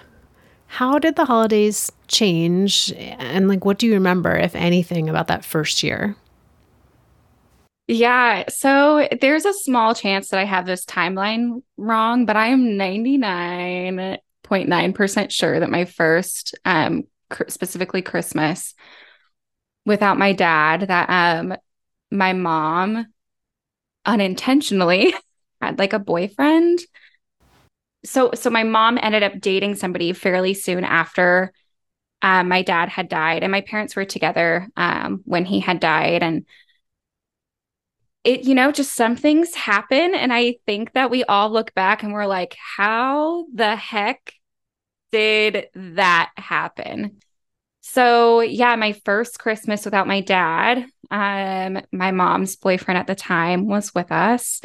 How 0.66 0.98
did 0.98 1.16
the 1.16 1.24
holidays 1.24 1.90
change? 2.08 2.92
And 2.98 3.48
like, 3.48 3.64
what 3.64 3.78
do 3.78 3.86
you 3.86 3.94
remember, 3.94 4.36
if 4.36 4.54
anything, 4.54 5.08
about 5.08 5.28
that 5.28 5.46
first 5.46 5.82
year? 5.82 6.14
Yeah. 7.88 8.44
So 8.50 9.08
there's 9.18 9.46
a 9.46 9.54
small 9.54 9.94
chance 9.94 10.28
that 10.28 10.38
I 10.38 10.44
have 10.44 10.66
this 10.66 10.84
timeline 10.84 11.62
wrong, 11.78 12.26
but 12.26 12.36
I 12.36 12.48
am 12.48 12.76
99.9% 12.76 15.30
sure 15.30 15.58
that 15.58 15.70
my 15.70 15.86
first, 15.86 16.54
um, 16.66 17.04
cr- 17.30 17.44
specifically 17.48 18.02
Christmas 18.02 18.74
without 19.86 20.18
my 20.18 20.34
dad, 20.34 20.88
that, 20.88 21.08
um, 21.08 21.56
my 22.10 22.32
mom 22.32 23.06
unintentionally 24.04 25.14
had 25.60 25.78
like 25.78 25.92
a 25.92 25.98
boyfriend. 25.98 26.78
So 28.04 28.30
so 28.34 28.50
my 28.50 28.62
mom 28.62 28.98
ended 29.00 29.22
up 29.22 29.40
dating 29.40 29.76
somebody 29.76 30.12
fairly 30.12 30.54
soon 30.54 30.84
after 30.84 31.52
um, 32.22 32.48
my 32.48 32.62
dad 32.62 32.88
had 32.88 33.08
died 33.08 33.42
and 33.42 33.52
my 33.52 33.60
parents 33.60 33.96
were 33.96 34.04
together 34.04 34.68
um, 34.76 35.22
when 35.24 35.44
he 35.44 35.60
had 35.60 35.80
died 35.80 36.22
and 36.22 36.46
it 38.24 38.42
you 38.42 38.54
know 38.54 38.72
just 38.72 38.94
some 38.94 39.16
things 39.16 39.54
happen 39.54 40.14
and 40.14 40.32
i 40.32 40.56
think 40.66 40.92
that 40.94 41.10
we 41.10 41.22
all 41.24 41.50
look 41.50 41.72
back 41.74 42.02
and 42.02 42.12
we're 42.12 42.26
like 42.26 42.56
how 42.76 43.46
the 43.54 43.76
heck 43.76 44.32
did 45.12 45.68
that 45.74 46.32
happen 46.36 47.18
so 47.88 48.40
yeah 48.40 48.76
my 48.76 48.92
first 49.04 49.38
christmas 49.38 49.84
without 49.84 50.06
my 50.06 50.20
dad 50.20 50.84
um, 51.10 51.80
my 51.92 52.10
mom's 52.10 52.56
boyfriend 52.56 52.98
at 52.98 53.06
the 53.06 53.14
time 53.14 53.66
was 53.66 53.94
with 53.94 54.10
us 54.10 54.60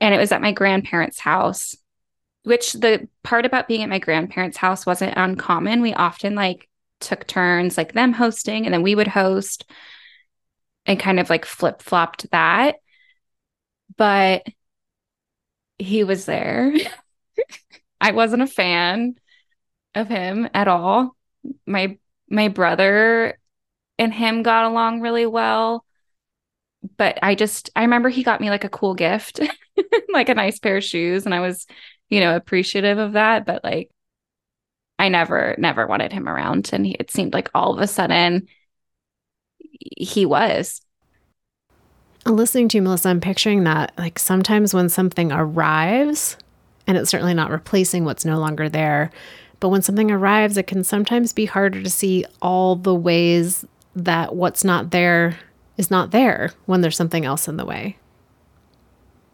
and 0.00 0.14
it 0.14 0.18
was 0.18 0.32
at 0.32 0.42
my 0.42 0.52
grandparents 0.52 1.20
house 1.20 1.76
which 2.46 2.74
the 2.74 3.08
part 3.24 3.44
about 3.44 3.66
being 3.66 3.82
at 3.82 3.88
my 3.88 3.98
grandparents' 3.98 4.56
house 4.56 4.86
wasn't 4.86 5.16
uncommon. 5.16 5.82
We 5.82 5.94
often 5.94 6.36
like 6.36 6.68
took 7.00 7.26
turns, 7.26 7.76
like 7.76 7.92
them 7.92 8.12
hosting, 8.12 8.66
and 8.66 8.72
then 8.72 8.82
we 8.82 8.94
would 8.94 9.08
host 9.08 9.68
and 10.86 10.96
kind 10.96 11.18
of 11.18 11.28
like 11.28 11.44
flip 11.44 11.82
flopped 11.82 12.30
that. 12.30 12.76
But 13.96 14.46
he 15.76 16.04
was 16.04 16.24
there. 16.24 16.72
I 18.00 18.12
wasn't 18.12 18.42
a 18.42 18.46
fan 18.46 19.16
of 19.96 20.06
him 20.06 20.48
at 20.54 20.68
all. 20.68 21.16
My 21.66 21.98
my 22.28 22.48
brother 22.48 23.38
and 23.98 24.12
him 24.12 24.42
got 24.42 24.64
along 24.64 25.00
really 25.00 25.26
well. 25.26 25.84
But 26.96 27.18
I 27.22 27.34
just 27.34 27.70
I 27.74 27.82
remember 27.82 28.08
he 28.08 28.22
got 28.22 28.40
me 28.40 28.50
like 28.50 28.64
a 28.64 28.68
cool 28.68 28.94
gift, 28.94 29.40
like 30.12 30.28
a 30.28 30.34
nice 30.34 30.58
pair 30.58 30.76
of 30.76 30.84
shoes 30.84 31.24
and 31.24 31.34
I 31.34 31.40
was 31.40 31.66
you 32.08 32.20
know, 32.20 32.36
appreciative 32.36 32.98
of 32.98 33.12
that. 33.12 33.44
But 33.46 33.64
like, 33.64 33.90
I 34.98 35.08
never, 35.08 35.54
never 35.58 35.86
wanted 35.86 36.12
him 36.12 36.28
around. 36.28 36.70
And 36.72 36.86
he, 36.86 36.92
it 36.92 37.10
seemed 37.10 37.34
like 37.34 37.50
all 37.54 37.74
of 37.74 37.80
a 37.80 37.86
sudden 37.86 38.48
he 39.60 40.24
was. 40.24 40.80
Listening 42.24 42.68
to 42.68 42.78
you, 42.78 42.82
Melissa, 42.82 43.10
I'm 43.10 43.20
picturing 43.20 43.64
that 43.64 43.92
like 43.98 44.18
sometimes 44.18 44.74
when 44.74 44.88
something 44.88 45.30
arrives, 45.30 46.36
and 46.86 46.96
it's 46.96 47.10
certainly 47.10 47.34
not 47.34 47.50
replacing 47.50 48.04
what's 48.04 48.24
no 48.24 48.38
longer 48.38 48.68
there, 48.68 49.10
but 49.60 49.70
when 49.70 49.82
something 49.82 50.10
arrives, 50.10 50.56
it 50.56 50.66
can 50.66 50.84
sometimes 50.84 51.32
be 51.32 51.46
harder 51.46 51.82
to 51.82 51.90
see 51.90 52.24
all 52.42 52.76
the 52.76 52.94
ways 52.94 53.64
that 53.94 54.34
what's 54.36 54.64
not 54.64 54.90
there 54.90 55.38
is 55.76 55.90
not 55.90 56.10
there 56.10 56.50
when 56.66 56.80
there's 56.80 56.96
something 56.96 57.24
else 57.24 57.48
in 57.48 57.56
the 57.56 57.64
way. 57.64 57.96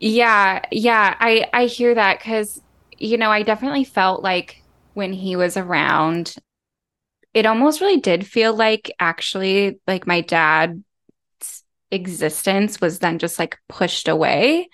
Yeah, 0.01 0.61
yeah, 0.71 1.17
I 1.21 1.47
I 1.53 1.67
hear 1.67 1.95
that 1.95 2.21
cuz 2.21 2.61
you 2.99 3.17
know, 3.19 3.31
I 3.31 3.43
definitely 3.43 3.85
felt 3.85 4.23
like 4.23 4.63
when 4.95 5.13
he 5.13 5.37
was 5.37 5.57
around 5.57 6.37
it 7.35 7.47
almost 7.47 7.81
really 7.81 8.01
did 8.01 8.27
feel 8.27 8.55
like 8.55 8.91
actually 9.01 9.81
like 9.87 10.07
my 10.07 10.21
dad's 10.21 10.83
existence 11.91 12.81
was 12.81 12.99
then 12.99 13.19
just 13.19 13.39
like 13.39 13.59
pushed 13.69 14.09
away. 14.09 14.69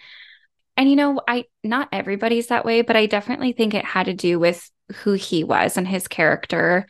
And 0.77 0.89
you 0.91 0.97
know, 0.97 1.21
I 1.29 1.45
not 1.65 1.89
everybody's 1.93 2.49
that 2.49 2.65
way, 2.65 2.83
but 2.83 2.97
I 2.97 3.07
definitely 3.07 3.53
think 3.53 3.75
it 3.75 3.85
had 3.85 4.05
to 4.07 4.15
do 4.15 4.39
with 4.39 4.71
who 4.97 5.13
he 5.13 5.45
was 5.45 5.77
and 5.77 5.87
his 5.87 6.09
character. 6.09 6.87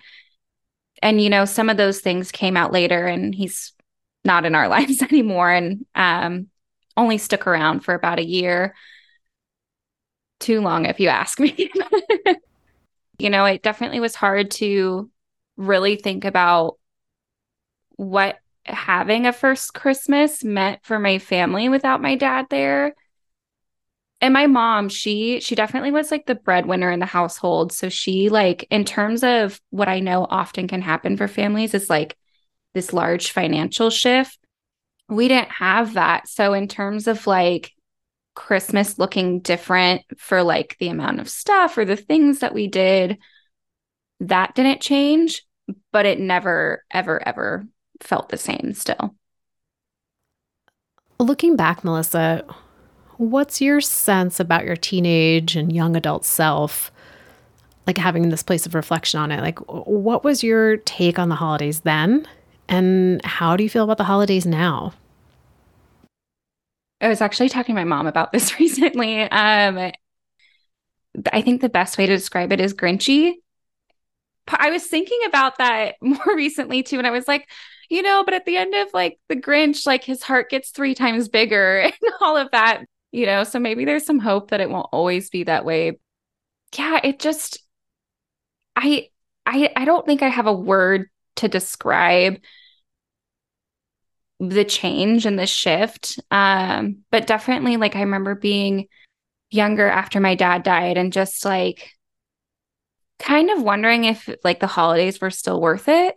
And 1.03 1.21
you 1.21 1.31
know, 1.31 1.45
some 1.45 1.69
of 1.69 1.77
those 1.77 2.01
things 2.01 2.33
came 2.33 2.57
out 2.57 2.73
later 2.73 3.07
and 3.07 3.35
he's 3.35 3.73
not 4.25 4.45
in 4.45 4.55
our 4.55 4.69
lives 4.77 5.03
anymore 5.03 5.51
and 5.51 5.85
um 5.95 6.49
only 6.97 7.19
stuck 7.19 7.47
around 7.47 7.81
for 7.81 7.95
about 7.95 8.19
a 8.19 8.27
year. 8.27 8.75
Too 10.41 10.61
long, 10.61 10.85
if 10.85 11.01
you 11.01 11.09
ask 11.09 11.39
me. 11.39 11.71
you 13.19 13.31
know, 13.31 13.45
it 13.45 13.63
definitely 13.63 14.01
was 14.01 14.15
hard 14.15 14.51
to 14.53 15.11
really 15.57 15.97
think 15.97 16.25
about 16.25 16.79
what 17.97 18.39
having 18.65 19.27
a 19.27 19.33
first 19.33 19.75
Christmas 19.75 20.45
meant 20.45 20.81
for 20.85 20.99
my 20.99 21.19
family 21.19 21.69
without 21.69 22.03
my 22.03 22.15
dad 22.15 22.47
there. 22.51 22.95
And 24.21 24.35
my 24.35 24.47
mom, 24.47 24.89
she 24.89 25.41
she 25.41 25.55
definitely 25.55 25.93
was 25.93 26.11
like 26.11 26.27
the 26.27 26.35
breadwinner 26.35 26.91
in 26.91 26.99
the 26.99 27.07
household. 27.07 27.73
So 27.73 27.89
she 27.89 28.29
like 28.29 28.67
in 28.71 28.85
terms 28.85 29.23
of 29.23 29.61
what 29.71 29.89
I 29.89 30.01
know 30.01 30.27
often 30.29 30.67
can 30.67 30.83
happen 30.83 31.17
for 31.17 31.29
families 31.29 31.75
is 31.75 31.89
like 31.89 32.17
this 32.75 32.93
large 32.93 33.31
financial 33.31 33.91
shift 33.91 34.39
we 35.09 35.29
didn't 35.29 35.51
have 35.51 35.95
that. 35.95 36.29
So, 36.29 36.53
in 36.53 36.69
terms 36.69 37.07
of 37.07 37.27
like 37.27 37.73
Christmas 38.35 38.99
looking 38.99 39.41
different 39.41 40.03
for 40.17 40.43
like 40.43 40.77
the 40.79 40.89
amount 40.89 41.21
of 41.21 41.29
stuff 41.29 41.77
or 41.79 41.85
the 41.85 41.97
things 41.97 42.41
that 42.41 42.55
we 42.55 42.69
did, 42.69 43.19
that 44.21 44.55
didn't 44.55 44.81
change, 44.81 45.45
but 45.93 46.07
it 46.07 46.21
never, 46.21 46.85
ever, 46.91 47.27
ever 47.27 47.67
felt 48.01 48.29
the 48.29 48.37
same 48.37 48.75
still. 48.75 49.15
Looking 51.19 51.57
back, 51.57 51.83
Melissa, 51.83 52.45
what's 53.19 53.61
your 53.61 53.81
sense 53.81 54.41
about 54.41 54.65
your 54.65 54.77
teenage 54.77 55.55
and 55.57 55.73
young 55.73 55.97
adult 55.97 56.25
self? 56.25 56.91
like 57.89 57.97
having 57.97 58.29
this 58.29 58.43
place 58.43 58.67
of 58.67 58.75
reflection 58.75 59.19
on 59.19 59.33
it. 59.33 59.41
Like, 59.41 59.59
what 59.61 60.23
was 60.23 60.45
your 60.45 60.77
take 60.77 61.19
on 61.19 61.31
the 61.31 61.35
holidays 61.35 61.81
then? 61.81 62.29
And 62.69 63.25
how 63.25 63.57
do 63.57 63.65
you 63.65 63.71
feel 63.71 63.83
about 63.83 63.97
the 63.97 64.05
holidays 64.05 64.45
now? 64.45 64.93
I 67.01 67.09
was 67.09 67.23
actually 67.23 67.49
talking 67.49 67.75
to 67.75 67.81
my 67.81 67.85
mom 67.85 68.07
about 68.07 68.31
this 68.31 68.61
recently. 68.61 69.23
Um, 69.23 69.93
I 71.33 71.41
think 71.41 71.63
the 71.63 71.71
best 71.71 71.97
way 71.97 72.05
to 72.05 72.15
describe 72.15 72.53
it 72.53 72.61
is 72.61 72.75
grinchy. 72.75 73.33
I 74.49 74.71
was 74.71 74.85
thinking 74.85 75.21
about 75.27 75.57
that 75.57 75.95
more 76.03 76.37
recently 76.37 76.83
too, 76.83 76.99
and 76.99 77.07
I 77.07 77.11
was 77.11 77.27
like, 77.27 77.49
you 77.89 78.03
know, 78.03 78.23
but 78.23 78.35
at 78.35 78.45
the 78.45 78.59
end 78.59 78.75
of 78.75 78.89
like 78.93 79.19
the 79.31 79.37
Grinch, 79.37 79.87
like 79.87 80.05
his 80.05 80.23
heart 80.23 80.51
gets 80.51 80.71
three 80.71 80.95
times 80.95 81.31
bigger 81.31 81.79
and 81.85 81.95
all 82.21 82.37
of 82.37 82.51
that, 82.51 82.85
you 83.13 83.27
know. 83.27 83.45
So 83.45 83.59
maybe 83.59 83.85
there's 83.85 84.07
some 84.07 84.19
hope 84.19 84.51
that 84.51 84.61
it 84.61 84.71
won't 84.71 84.89
always 84.93 85.31
be 85.31 85.45
that 85.45 85.65
way. 85.65 85.99
Yeah, 86.77 87.01
it 87.05 87.19
just 87.21 87.59
I 88.77 89.09
I 89.47 89.71
I 89.77 89.85
don't 89.85 90.07
think 90.07 90.23
I 90.23 90.29
have 90.29 90.47
a 90.47 90.53
word 90.53 91.09
to 91.37 91.49
describe 91.49 92.41
the 94.41 94.65
change 94.65 95.27
and 95.27 95.39
the 95.39 95.47
shift. 95.47 96.19
Um, 96.31 96.99
but 97.11 97.27
definitely 97.27 97.77
like 97.77 97.97
I 97.97 98.01
remember 98.01 98.35
being 98.35 98.89
younger 99.51 99.89
after 99.89 100.21
my 100.21 100.35
dad 100.35 100.63
died 100.65 100.99
and 100.99 101.13
just 101.13 101.45
like 101.45 101.93
kind 103.19 103.51
of 103.51 103.63
wondering 103.63 104.05
if 104.05 104.29
like 104.45 104.61
the 104.61 104.67
holidays 104.67 105.21
were 105.21 105.31
still 105.31 105.61
worth 105.61 105.89
it. 105.89 106.15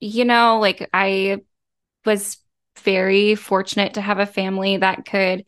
You 0.00 0.24
know, 0.24 0.58
like 0.60 0.88
I 0.92 1.38
was 2.04 2.38
very 2.78 3.34
fortunate 3.34 3.94
to 3.94 4.00
have 4.00 4.18
a 4.18 4.26
family 4.26 4.76
that 4.76 5.04
could 5.04 5.44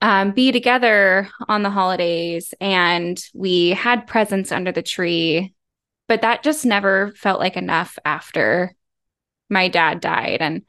um, 0.00 0.32
be 0.32 0.52
together 0.52 1.28
on 1.48 1.62
the 1.62 1.70
holidays 1.70 2.54
and 2.60 3.22
we 3.34 3.70
had 3.70 4.06
presents 4.06 4.50
under 4.50 4.72
the 4.72 4.82
tree 4.82 5.54
but 6.12 6.20
that 6.20 6.42
just 6.42 6.66
never 6.66 7.12
felt 7.16 7.40
like 7.40 7.56
enough 7.56 7.98
after 8.04 8.74
my 9.48 9.68
dad 9.68 10.00
died. 10.00 10.42
And 10.42 10.62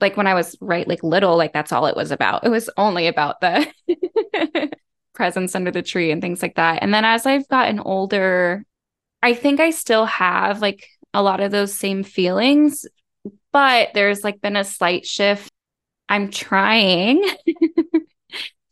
like 0.00 0.16
when 0.16 0.26
i 0.26 0.32
was 0.34 0.56
right 0.60 0.86
like 0.86 1.02
little 1.02 1.36
like 1.36 1.52
that's 1.52 1.72
all 1.72 1.86
it 1.86 1.96
was 1.96 2.10
about. 2.10 2.44
It 2.44 2.48
was 2.50 2.70
only 2.76 3.06
about 3.06 3.40
the 3.40 3.66
presents 5.14 5.54
under 5.54 5.70
the 5.70 5.82
tree 5.82 6.10
and 6.10 6.22
things 6.22 6.40
like 6.40 6.54
that. 6.56 6.82
And 6.82 6.94
then 6.94 7.04
as 7.04 7.26
i've 7.26 7.48
gotten 7.48 7.80
older 7.80 8.64
i 9.22 9.34
think 9.34 9.60
i 9.60 9.70
still 9.70 10.06
have 10.06 10.62
like 10.62 10.86
a 11.12 11.22
lot 11.22 11.40
of 11.40 11.50
those 11.50 11.74
same 11.74 12.02
feelings 12.02 12.86
but 13.56 13.90
there's 13.94 14.22
like 14.22 14.40
been 14.40 14.56
a 14.56 14.64
slight 14.64 15.06
shift 15.06 15.50
i'm 16.08 16.30
trying 16.30 17.24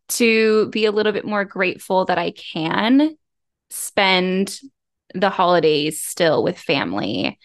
to 0.08 0.68
be 0.68 0.84
a 0.84 0.92
little 0.92 1.12
bit 1.12 1.24
more 1.24 1.44
grateful 1.44 2.04
that 2.04 2.18
I 2.18 2.30
can 2.30 3.16
spend 3.70 4.58
the 5.14 5.30
holidays 5.30 6.00
still 6.00 6.42
with 6.42 6.58
family. 6.58 7.38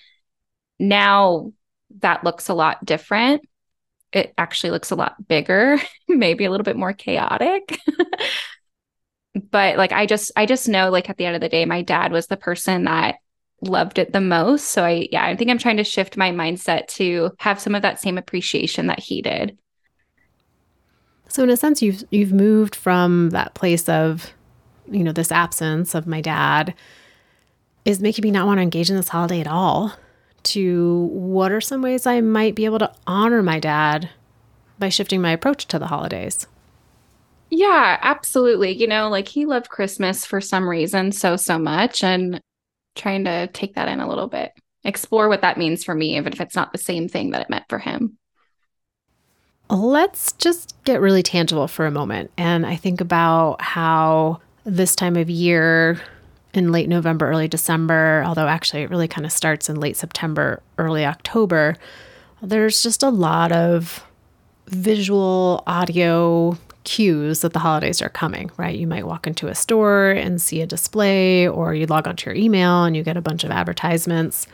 Now 0.80 1.54
that 2.00 2.24
looks 2.24 2.50
a 2.50 2.54
lot 2.54 2.84
different. 2.84 3.42
It 4.12 4.34
actually 4.38 4.72
looks 4.72 4.92
a 4.92 4.96
lot 4.96 5.28
bigger, 5.28 5.78
maybe 6.08 6.46
a 6.46 6.52
little 6.52 6.64
bit 6.64 6.78
more 6.78 6.94
chaotic. 6.94 7.80
but 9.52 9.78
like 9.78 9.92
I 9.92 10.06
just 10.06 10.32
I 10.36 10.46
just 10.46 10.68
know 10.68 10.90
like 10.90 11.10
at 11.10 11.18
the 11.18 11.26
end 11.26 11.36
of 11.36 11.42
the 11.42 11.50
day 11.50 11.66
my 11.66 11.82
dad 11.82 12.12
was 12.12 12.28
the 12.28 12.38
person 12.38 12.86
that 12.86 13.16
loved 13.62 14.00
it 14.00 14.14
the 14.14 14.22
most. 14.22 14.68
So 14.68 14.84
I 14.84 15.08
yeah, 15.12 15.26
I 15.26 15.36
think 15.36 15.50
I'm 15.50 15.58
trying 15.58 15.78
to 15.78 15.84
shift 15.84 16.18
my 16.18 16.32
mindset 16.32 16.88
to 16.90 17.32
have 17.40 17.60
some 17.60 17.76
of 17.76 17.82
that 17.82 18.00
same 18.00 18.18
appreciation 18.18 18.88
that 18.88 19.00
he 19.00 19.22
did. 19.22 19.58
So 21.28 21.44
in 21.44 21.50
a 21.50 21.58
sense 21.58 21.82
you've 21.82 22.04
you've 22.12 22.34
moved 22.34 22.76
from 22.76 23.32
that 23.32 23.54
place 23.54 23.88
of 23.90 24.34
you 24.90 25.04
know 25.04 25.12
this 25.12 25.32
absence 25.32 25.94
of 25.94 26.08
my 26.08 26.22
dad 26.22 26.74
is 27.86 28.02
making 28.02 28.24
me 28.24 28.32
not 28.32 28.48
want 28.48 28.58
to 28.58 28.64
engage 28.64 28.90
in 28.90 28.96
this 28.96 29.10
holiday 29.10 29.40
at 29.40 29.48
all 29.48 29.94
to 30.44 31.10
what 31.12 31.52
are 31.52 31.62
some 31.62 31.82
ways 31.82 32.06
I 32.06 32.22
might 32.22 32.56
be 32.56 32.66
able 32.66 32.80
to 32.80 32.94
honor 33.08 33.44
my 33.44 33.60
dad 33.60 34.10
by 34.78 34.90
shifting 34.90 35.22
my 35.22 35.32
approach 35.32 35.68
to 35.68 35.80
the 35.80 35.88
holidays. 35.88 36.48
Yeah, 37.50 37.98
absolutely. 38.02 38.72
You 38.72 38.88
know, 38.88 39.10
like 39.10 39.28
he 39.28 39.46
loved 39.46 39.70
Christmas 39.70 40.26
for 40.26 40.40
some 40.40 40.70
reason 40.70 41.12
so 41.12 41.36
so 41.36 41.58
much 41.58 42.04
and 42.04 42.40
trying 43.00 43.26
to 43.26 43.48
take 43.48 43.76
that 43.76 43.88
in 43.88 44.00
a 44.00 44.08
little 44.08 44.28
bit. 44.28 44.52
Explore 44.84 45.28
what 45.28 45.42
that 45.42 45.58
means 45.58 45.84
for 45.84 45.96
me 45.96 46.18
even 46.18 46.32
if 46.34 46.40
it's 46.40 46.56
not 46.56 46.72
the 46.72 46.78
same 46.78 47.08
thing 47.10 47.32
that 47.32 47.42
it 47.42 47.50
meant 47.50 47.66
for 47.68 47.80
him 47.80 48.18
let's 49.70 50.32
just 50.34 50.76
get 50.84 51.00
really 51.00 51.24
tangible 51.24 51.68
for 51.68 51.86
a 51.86 51.92
moment. 51.92 52.32
And 52.38 52.66
I 52.66 52.76
think 52.76 53.02
about 53.02 53.62
how 53.62 54.42
this 54.64 54.96
time 54.96 55.16
of 55.16 55.30
year 55.30 56.02
in 56.54 56.72
late 56.72 56.90
November, 56.90 57.30
early 57.30 57.48
December, 57.48 58.24
although 58.26 58.48
actually 58.48 58.82
it 58.82 58.90
really 58.90 59.08
kind 59.08 59.26
of 59.26 59.32
starts 59.32 59.70
in 59.70 59.80
late 59.80 59.96
September, 59.96 60.62
early 60.78 61.06
October, 61.06 61.76
there's 62.42 62.82
just 62.82 63.04
a 63.04 63.10
lot 63.10 63.52
of 63.52 64.04
visual, 64.68 65.64
audio 65.68 66.58
cues 66.90 67.42
that 67.42 67.54
the 67.54 67.60
holidays 67.60 68.02
are 68.02 68.10
coming, 68.10 68.50
right? 68.58 68.76
You 68.76 68.88
might 68.88 69.06
walk 69.06 69.28
into 69.28 69.48
a 69.48 69.54
store 69.54 70.10
and 70.10 70.42
see 70.42 70.60
a 70.60 70.66
display, 70.66 71.48
or 71.48 71.76
you 71.76 71.86
log 71.86 72.08
onto 72.08 72.28
your 72.28 72.36
email 72.36 72.84
and 72.84 72.98
you 72.98 73.04
get 73.04 73.16
a 73.16 73.22
bunch 73.22 73.44
of 73.44 73.52
advertisements. 73.52 74.48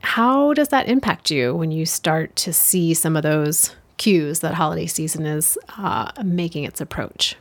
How 0.00 0.52
does 0.52 0.70
that 0.70 0.88
impact 0.88 1.30
you 1.30 1.54
when 1.54 1.70
you 1.70 1.86
start 1.86 2.34
to 2.36 2.52
see 2.52 2.92
some 2.92 3.16
of 3.16 3.22
those 3.22 3.76
cues 3.98 4.40
that 4.40 4.54
holiday 4.54 4.88
season 4.88 5.24
is 5.26 5.56
uh, 5.78 6.10
making 6.24 6.64
its 6.64 6.80
approach? 6.80 7.36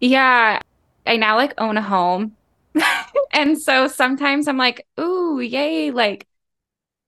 Yeah, 0.00 0.60
I 1.06 1.16
now 1.16 1.36
like 1.36 1.54
own 1.56 1.78
a 1.78 1.82
home. 1.82 2.36
and 3.32 3.58
so 3.58 3.88
sometimes 3.88 4.48
I'm 4.48 4.58
like, 4.58 4.86
ooh, 5.00 5.40
yay, 5.40 5.90
like 5.92 6.26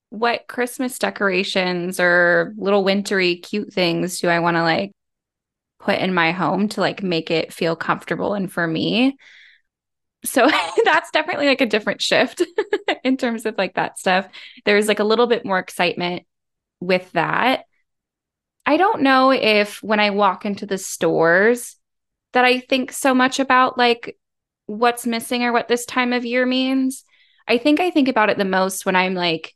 what 0.09 0.47
Christmas 0.47 0.97
decorations 0.97 1.99
or 1.99 2.55
little 2.57 2.83
wintry 2.83 3.35
cute 3.35 3.71
things 3.71 4.19
do 4.19 4.29
I 4.29 4.39
want 4.39 4.57
to 4.57 4.63
like 4.63 4.93
put 5.87 5.99
in 5.99 6.13
my 6.13 6.33
home 6.33 6.67
to 6.67 6.81
like 6.81 7.01
make 7.01 7.31
it 7.31 7.53
feel 7.53 7.77
comfortable 7.77 8.33
and 8.33 8.51
for 8.51 8.67
me? 8.67 9.17
So 10.25 10.49
that's 10.83 11.11
definitely 11.11 11.47
like 11.47 11.61
a 11.61 11.65
different 11.65 12.01
shift 12.01 12.43
in 13.05 13.15
terms 13.15 13.45
of 13.45 13.57
like 13.57 13.75
that 13.75 13.97
stuff. 13.97 14.27
There's 14.65 14.89
like 14.89 14.99
a 14.99 15.05
little 15.05 15.27
bit 15.27 15.45
more 15.45 15.59
excitement 15.59 16.23
with 16.81 17.09
that. 17.13 17.63
I 18.65 18.75
don't 18.75 19.01
know 19.01 19.31
if 19.31 19.81
when 19.81 20.01
I 20.01 20.09
walk 20.09 20.45
into 20.45 20.65
the 20.65 20.77
stores 20.77 21.77
that 22.33 22.43
I 22.43 22.59
think 22.59 22.91
so 22.91 23.15
much 23.15 23.39
about 23.39 23.77
like 23.77 24.17
what's 24.65 25.07
missing 25.07 25.43
or 25.43 25.53
what 25.53 25.69
this 25.69 25.85
time 25.85 26.11
of 26.11 26.25
year 26.25 26.45
means. 26.45 27.05
I 27.47 27.59
think 27.59 27.79
I 27.79 27.91
think 27.91 28.09
about 28.09 28.29
it 28.29 28.37
the 28.37 28.43
most 28.43 28.85
when 28.85 28.97
I'm 28.97 29.13
like 29.13 29.55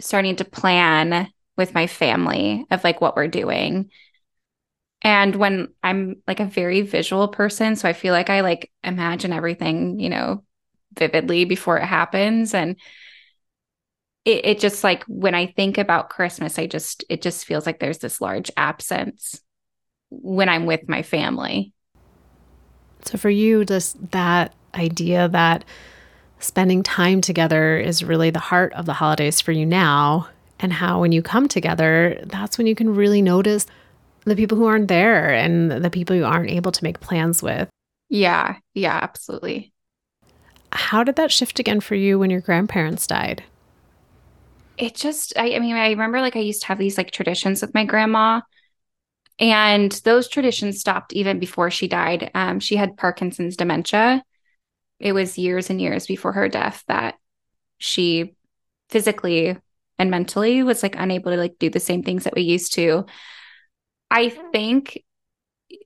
starting 0.00 0.34
to 0.36 0.44
plan 0.44 1.28
with 1.56 1.72
my 1.72 1.86
family 1.86 2.66
of 2.72 2.82
like 2.82 3.00
what 3.00 3.14
we're 3.14 3.28
doing. 3.28 3.90
And 5.04 5.34
when 5.36 5.68
I'm 5.82 6.22
like 6.28 6.40
a 6.40 6.44
very 6.44 6.82
visual 6.82 7.28
person, 7.28 7.74
so 7.76 7.88
I 7.88 7.92
feel 7.92 8.12
like 8.12 8.30
I 8.30 8.40
like 8.40 8.70
imagine 8.84 9.32
everything, 9.32 9.98
you 9.98 10.08
know, 10.08 10.44
vividly 10.96 11.44
before 11.44 11.78
it 11.78 11.86
happens. 11.86 12.54
And 12.54 12.76
it, 14.24 14.44
it 14.44 14.60
just 14.60 14.84
like 14.84 15.02
when 15.04 15.34
I 15.34 15.46
think 15.46 15.76
about 15.78 16.10
Christmas, 16.10 16.58
I 16.58 16.66
just, 16.66 17.04
it 17.08 17.20
just 17.20 17.44
feels 17.44 17.66
like 17.66 17.80
there's 17.80 17.98
this 17.98 18.20
large 18.20 18.50
absence 18.56 19.40
when 20.10 20.48
I'm 20.48 20.66
with 20.66 20.88
my 20.88 21.02
family. 21.02 21.72
So 23.04 23.18
for 23.18 23.30
you, 23.30 23.64
just 23.64 24.12
that 24.12 24.54
idea 24.74 25.28
that 25.28 25.64
spending 26.38 26.84
time 26.84 27.20
together 27.20 27.76
is 27.76 28.04
really 28.04 28.30
the 28.30 28.38
heart 28.38 28.72
of 28.74 28.86
the 28.86 28.92
holidays 28.92 29.40
for 29.40 29.50
you 29.50 29.66
now, 29.66 30.28
and 30.60 30.72
how 30.72 31.00
when 31.00 31.10
you 31.10 31.22
come 31.22 31.48
together, 31.48 32.20
that's 32.24 32.56
when 32.56 32.68
you 32.68 32.76
can 32.76 32.94
really 32.94 33.22
notice 33.22 33.66
the 34.24 34.36
people 34.36 34.56
who 34.56 34.66
aren't 34.66 34.88
there 34.88 35.32
and 35.32 35.70
the 35.70 35.90
people 35.90 36.14
you 36.16 36.24
aren't 36.24 36.50
able 36.50 36.72
to 36.72 36.84
make 36.84 37.00
plans 37.00 37.42
with. 37.42 37.68
Yeah, 38.08 38.56
yeah, 38.74 38.98
absolutely. 39.02 39.72
How 40.72 41.04
did 41.04 41.16
that 41.16 41.32
shift 41.32 41.58
again 41.58 41.80
for 41.80 41.94
you 41.94 42.18
when 42.18 42.30
your 42.30 42.40
grandparents 42.40 43.06
died? 43.06 43.42
it 44.76 44.94
just 44.94 45.32
I, 45.36 45.54
I 45.54 45.58
mean 45.58 45.76
i 45.76 45.90
remember 45.90 46.20
like 46.20 46.36
i 46.36 46.40
used 46.40 46.62
to 46.62 46.68
have 46.68 46.78
these 46.78 46.98
like 46.98 47.10
traditions 47.10 47.62
with 47.62 47.74
my 47.74 47.84
grandma 47.84 48.40
and 49.38 49.92
those 50.04 50.28
traditions 50.28 50.80
stopped 50.80 51.12
even 51.12 51.38
before 51.38 51.70
she 51.70 51.88
died 51.88 52.30
um, 52.34 52.60
she 52.60 52.76
had 52.76 52.96
parkinson's 52.96 53.56
dementia 53.56 54.22
it 54.98 55.12
was 55.12 55.38
years 55.38 55.70
and 55.70 55.80
years 55.80 56.06
before 56.06 56.32
her 56.32 56.48
death 56.48 56.84
that 56.88 57.14
she 57.78 58.34
physically 58.88 59.56
and 59.98 60.10
mentally 60.10 60.62
was 60.62 60.82
like 60.82 60.96
unable 60.96 61.30
to 61.30 61.38
like 61.38 61.58
do 61.58 61.70
the 61.70 61.80
same 61.80 62.02
things 62.02 62.24
that 62.24 62.34
we 62.34 62.42
used 62.42 62.74
to 62.74 63.04
i 64.12 64.28
think 64.28 65.02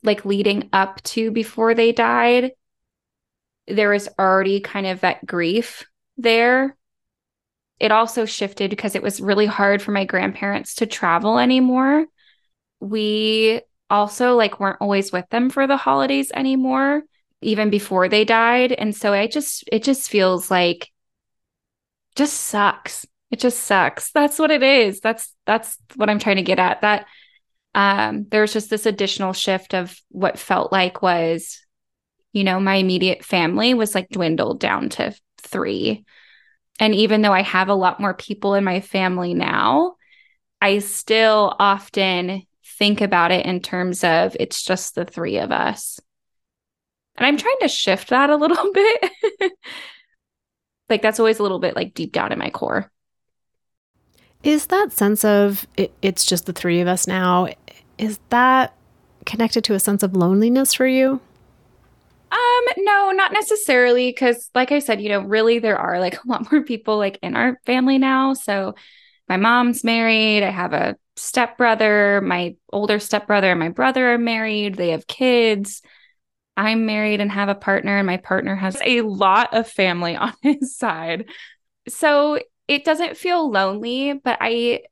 like 0.02 0.24
leading 0.24 0.68
up 0.72 1.02
to 1.02 1.30
before 1.30 1.74
they 1.74 1.92
died 1.92 2.52
there 3.68 3.90
was 3.90 4.08
already 4.18 4.60
kind 4.60 4.86
of 4.86 5.00
that 5.00 5.24
grief 5.24 5.86
there 6.18 6.76
it 7.78 7.92
also 7.92 8.24
shifted 8.24 8.70
because 8.70 8.94
it 8.94 9.02
was 9.02 9.20
really 9.20 9.46
hard 9.46 9.82
for 9.82 9.92
my 9.92 10.04
grandparents 10.04 10.76
to 10.76 10.86
travel 10.86 11.38
anymore. 11.38 12.06
We 12.80 13.60
also 13.90 14.34
like 14.34 14.58
weren't 14.58 14.78
always 14.80 15.12
with 15.12 15.28
them 15.30 15.50
for 15.50 15.66
the 15.66 15.76
holidays 15.76 16.32
anymore. 16.34 17.02
even 17.42 17.68
before 17.68 18.08
they 18.08 18.24
died. 18.24 18.72
And 18.72 18.96
so 18.96 19.12
I 19.12 19.26
just, 19.26 19.62
it 19.70 19.84
just 19.84 20.08
feels 20.08 20.50
like, 20.50 20.90
just 22.16 22.32
sucks. 22.34 23.04
It 23.30 23.40
just 23.40 23.60
sucks. 23.64 24.10
That's 24.12 24.38
what 24.38 24.50
it 24.50 24.62
is. 24.62 25.00
That's, 25.00 25.34
that's 25.44 25.76
what 25.96 26.08
I'm 26.08 26.18
trying 26.18 26.36
to 26.36 26.42
get 26.42 26.58
at. 26.58 26.80
That, 26.80 27.04
um, 27.76 28.26
there's 28.30 28.54
just 28.54 28.70
this 28.70 28.86
additional 28.86 29.34
shift 29.34 29.74
of 29.74 30.00
what 30.08 30.38
felt 30.38 30.72
like 30.72 31.02
was, 31.02 31.60
you 32.32 32.42
know, 32.42 32.58
my 32.58 32.76
immediate 32.76 33.22
family 33.22 33.74
was 33.74 33.94
like 33.94 34.08
dwindled 34.08 34.60
down 34.60 34.88
to 34.88 35.14
three. 35.42 36.06
And 36.80 36.94
even 36.94 37.20
though 37.20 37.34
I 37.34 37.42
have 37.42 37.68
a 37.68 37.74
lot 37.74 38.00
more 38.00 38.14
people 38.14 38.54
in 38.54 38.64
my 38.64 38.80
family 38.80 39.34
now, 39.34 39.96
I 40.62 40.78
still 40.78 41.54
often 41.58 42.44
think 42.78 43.02
about 43.02 43.30
it 43.30 43.44
in 43.44 43.60
terms 43.60 44.02
of 44.02 44.34
it's 44.40 44.64
just 44.64 44.94
the 44.94 45.04
three 45.04 45.36
of 45.36 45.52
us. 45.52 46.00
And 47.16 47.26
I'm 47.26 47.36
trying 47.36 47.58
to 47.60 47.68
shift 47.68 48.08
that 48.08 48.30
a 48.30 48.36
little 48.36 48.72
bit. 48.72 49.52
like 50.88 51.02
that's 51.02 51.20
always 51.20 51.40
a 51.40 51.42
little 51.42 51.58
bit 51.58 51.76
like 51.76 51.92
deep 51.92 52.12
down 52.12 52.32
in 52.32 52.38
my 52.38 52.48
core. 52.48 52.90
Is 54.42 54.66
that 54.66 54.92
sense 54.92 55.24
of 55.26 55.66
it, 55.76 55.92
it's 56.00 56.24
just 56.24 56.46
the 56.46 56.52
three 56.54 56.80
of 56.80 56.88
us 56.88 57.06
now, 57.06 57.48
is 57.98 58.18
that 58.30 58.74
connected 59.24 59.64
to 59.64 59.74
a 59.74 59.80
sense 59.80 60.02
of 60.02 60.14
loneliness 60.14 60.74
for 60.74 60.86
you? 60.86 61.20
Um, 62.30 62.64
no, 62.78 63.12
not 63.12 63.32
necessarily. 63.32 64.12
Cause 64.12 64.50
like 64.54 64.72
I 64.72 64.80
said, 64.80 65.00
you 65.00 65.08
know, 65.08 65.20
really 65.20 65.58
there 65.58 65.78
are 65.78 66.00
like 66.00 66.14
a 66.24 66.28
lot 66.28 66.50
more 66.50 66.62
people 66.62 66.98
like 66.98 67.18
in 67.22 67.36
our 67.36 67.58
family 67.66 67.98
now. 67.98 68.34
So 68.34 68.74
my 69.28 69.36
mom's 69.36 69.84
married. 69.84 70.42
I 70.42 70.50
have 70.50 70.72
a 70.72 70.96
stepbrother. 71.16 72.20
My 72.20 72.56
older 72.72 72.98
stepbrother 72.98 73.50
and 73.50 73.60
my 73.60 73.70
brother 73.70 74.12
are 74.12 74.18
married. 74.18 74.76
They 74.76 74.90
have 74.90 75.06
kids. 75.06 75.82
I'm 76.56 76.86
married 76.86 77.20
and 77.20 77.30
have 77.30 77.50
a 77.50 77.54
partner, 77.54 77.98
and 77.98 78.06
my 78.06 78.16
partner 78.16 78.56
has 78.56 78.78
a 78.82 79.02
lot 79.02 79.52
of 79.52 79.68
family 79.68 80.16
on 80.16 80.32
his 80.42 80.76
side. 80.76 81.26
So 81.88 82.40
it 82.66 82.84
doesn't 82.84 83.16
feel 83.16 83.50
lonely, 83.50 84.14
but 84.14 84.38
I, 84.40 84.82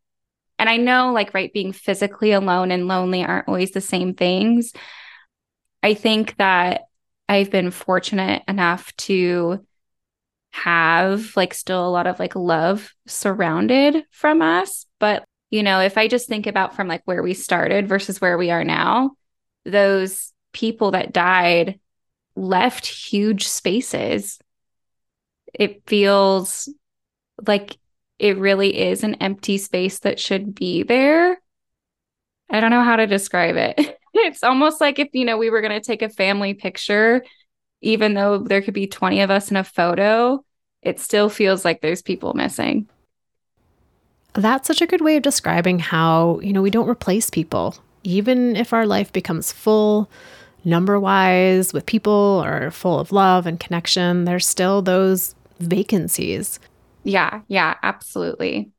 and 0.58 0.68
I 0.68 0.76
know 0.76 1.12
like, 1.12 1.34
right, 1.34 1.52
being 1.52 1.72
physically 1.72 2.32
alone 2.32 2.70
and 2.70 2.88
lonely 2.88 3.24
aren't 3.24 3.48
always 3.48 3.72
the 3.72 3.80
same 3.80 4.14
things. 4.14 4.72
I 5.82 5.94
think 5.94 6.36
that 6.36 6.82
I've 7.28 7.50
been 7.50 7.70
fortunate 7.70 8.42
enough 8.48 8.94
to 8.96 9.66
have 10.52 11.36
like 11.36 11.52
still 11.52 11.86
a 11.86 11.90
lot 11.90 12.06
of 12.06 12.18
like 12.20 12.36
love 12.36 12.92
surrounded 13.06 14.04
from 14.10 14.40
us. 14.40 14.86
But, 15.00 15.24
you 15.50 15.62
know, 15.62 15.80
if 15.80 15.98
I 15.98 16.06
just 16.06 16.28
think 16.28 16.46
about 16.46 16.76
from 16.76 16.86
like 16.86 17.02
where 17.04 17.22
we 17.22 17.34
started 17.34 17.88
versus 17.88 18.20
where 18.20 18.38
we 18.38 18.50
are 18.50 18.64
now, 18.64 19.12
those 19.64 20.32
people 20.52 20.92
that 20.92 21.12
died 21.12 21.80
left 22.36 22.86
huge 22.86 23.48
spaces. 23.48 24.38
It 25.52 25.82
feels 25.86 26.68
like 27.46 27.76
it 28.18 28.38
really 28.38 28.76
is 28.76 29.02
an 29.02 29.14
empty 29.16 29.58
space 29.58 30.00
that 30.00 30.20
should 30.20 30.54
be 30.54 30.82
there. 30.82 31.40
I 32.50 32.60
don't 32.60 32.70
know 32.70 32.84
how 32.84 32.96
to 32.96 33.06
describe 33.06 33.56
it. 33.56 33.98
it's 34.14 34.42
almost 34.42 34.80
like 34.80 34.98
if, 34.98 35.08
you 35.12 35.24
know, 35.24 35.38
we 35.38 35.50
were 35.50 35.60
going 35.60 35.78
to 35.78 35.80
take 35.80 36.02
a 36.02 36.08
family 36.08 36.54
picture 36.54 37.22
even 37.84 38.14
though 38.14 38.38
there 38.38 38.62
could 38.62 38.74
be 38.74 38.86
20 38.86 39.20
of 39.20 39.30
us 39.30 39.50
in 39.50 39.56
a 39.56 39.62
photo, 39.62 40.42
it 40.82 40.98
still 40.98 41.28
feels 41.28 41.64
like 41.64 41.80
there's 41.80 42.02
people 42.02 42.32
missing. 42.32 42.88
That's 44.32 44.66
such 44.66 44.80
a 44.80 44.86
good 44.86 45.02
way 45.02 45.16
of 45.16 45.22
describing 45.22 45.78
how, 45.78 46.40
you 46.40 46.52
know, 46.52 46.62
we 46.62 46.70
don't 46.70 46.88
replace 46.88 47.30
people. 47.30 47.76
Even 48.02 48.56
if 48.56 48.72
our 48.72 48.86
life 48.86 49.12
becomes 49.12 49.52
full, 49.52 50.10
number 50.64 50.98
wise, 50.98 51.72
with 51.72 51.86
people 51.86 52.42
or 52.44 52.70
full 52.70 52.98
of 52.98 53.12
love 53.12 53.46
and 53.46 53.60
connection, 53.60 54.24
there's 54.24 54.46
still 54.46 54.82
those 54.82 55.34
vacancies. 55.60 56.58
Yeah, 57.04 57.42
yeah, 57.48 57.76
absolutely. 57.82 58.72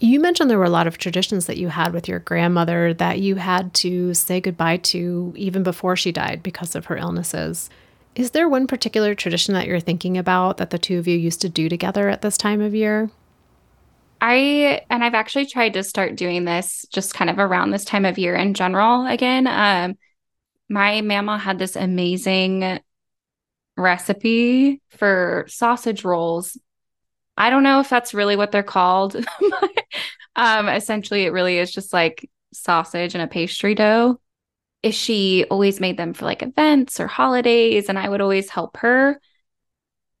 You 0.00 0.20
mentioned 0.20 0.48
there 0.48 0.58
were 0.58 0.64
a 0.64 0.70
lot 0.70 0.86
of 0.86 0.98
traditions 0.98 1.46
that 1.46 1.56
you 1.56 1.68
had 1.68 1.92
with 1.92 2.06
your 2.06 2.20
grandmother 2.20 2.94
that 2.94 3.18
you 3.18 3.34
had 3.34 3.74
to 3.74 4.14
say 4.14 4.40
goodbye 4.40 4.76
to 4.76 5.32
even 5.36 5.64
before 5.64 5.96
she 5.96 6.12
died 6.12 6.42
because 6.42 6.76
of 6.76 6.86
her 6.86 6.96
illnesses. 6.96 7.68
Is 8.14 8.30
there 8.30 8.48
one 8.48 8.66
particular 8.68 9.14
tradition 9.14 9.54
that 9.54 9.66
you're 9.66 9.80
thinking 9.80 10.16
about 10.16 10.58
that 10.58 10.70
the 10.70 10.78
two 10.78 10.98
of 10.98 11.08
you 11.08 11.18
used 11.18 11.40
to 11.40 11.48
do 11.48 11.68
together 11.68 12.08
at 12.08 12.22
this 12.22 12.36
time 12.36 12.60
of 12.60 12.74
year? 12.74 13.10
I 14.20 14.82
and 14.90 15.02
I've 15.02 15.14
actually 15.14 15.46
tried 15.46 15.74
to 15.74 15.82
start 15.82 16.16
doing 16.16 16.44
this 16.44 16.84
just 16.92 17.14
kind 17.14 17.30
of 17.30 17.38
around 17.38 17.70
this 17.70 17.84
time 17.84 18.04
of 18.04 18.18
year 18.18 18.34
in 18.34 18.54
general 18.54 19.06
again. 19.06 19.46
Um 19.46 19.96
my 20.68 21.00
mama 21.00 21.38
had 21.38 21.58
this 21.58 21.76
amazing 21.76 22.80
recipe 23.76 24.80
for 24.90 25.44
sausage 25.48 26.04
rolls 26.04 26.58
I 27.38 27.50
don't 27.50 27.62
know 27.62 27.78
if 27.78 27.88
that's 27.88 28.12
really 28.12 28.34
what 28.34 28.50
they're 28.50 28.64
called. 28.64 29.16
um, 30.36 30.68
essentially, 30.68 31.22
it 31.22 31.32
really 31.32 31.58
is 31.58 31.70
just 31.70 31.92
like 31.92 32.28
sausage 32.52 33.14
and 33.14 33.22
a 33.22 33.28
pastry 33.28 33.76
dough. 33.76 34.20
If 34.82 34.94
she 34.94 35.44
always 35.48 35.80
made 35.80 35.96
them 35.96 36.14
for 36.14 36.24
like 36.24 36.42
events 36.42 36.98
or 36.98 37.06
holidays, 37.06 37.88
and 37.88 37.98
I 37.98 38.08
would 38.08 38.20
always 38.20 38.50
help 38.50 38.78
her. 38.78 39.20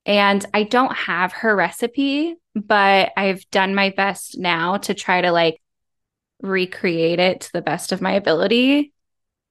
And 0.06 0.44
I 0.54 0.62
don't 0.62 0.94
have 0.96 1.32
her 1.32 1.54
recipe, 1.54 2.36
but 2.54 3.12
I've 3.16 3.48
done 3.50 3.74
my 3.74 3.90
best 3.90 4.38
now 4.38 4.78
to 4.78 4.94
try 4.94 5.20
to 5.20 5.32
like 5.32 5.60
recreate 6.40 7.18
it 7.18 7.42
to 7.42 7.52
the 7.52 7.62
best 7.62 7.90
of 7.90 8.00
my 8.00 8.12
ability 8.12 8.92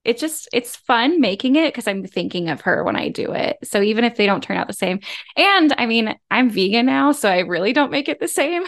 it 0.08 0.16
just 0.16 0.48
it's 0.54 0.74
fun 0.74 1.20
making 1.20 1.56
it 1.56 1.66
because 1.66 1.86
I'm 1.86 2.06
thinking 2.06 2.48
of 2.48 2.62
her 2.62 2.82
when 2.82 2.96
I 2.96 3.10
do 3.10 3.32
it. 3.32 3.58
So 3.62 3.82
even 3.82 4.04
if 4.04 4.16
they 4.16 4.24
don't 4.24 4.42
turn 4.42 4.56
out 4.56 4.66
the 4.66 4.72
same, 4.72 5.00
and 5.36 5.74
I 5.76 5.84
mean, 5.84 6.18
I'm 6.30 6.48
vegan 6.48 6.86
now, 6.86 7.12
so 7.12 7.28
I 7.28 7.40
really 7.40 7.74
don't 7.74 7.90
make 7.90 8.08
it 8.08 8.18
the 8.18 8.26
same. 8.26 8.64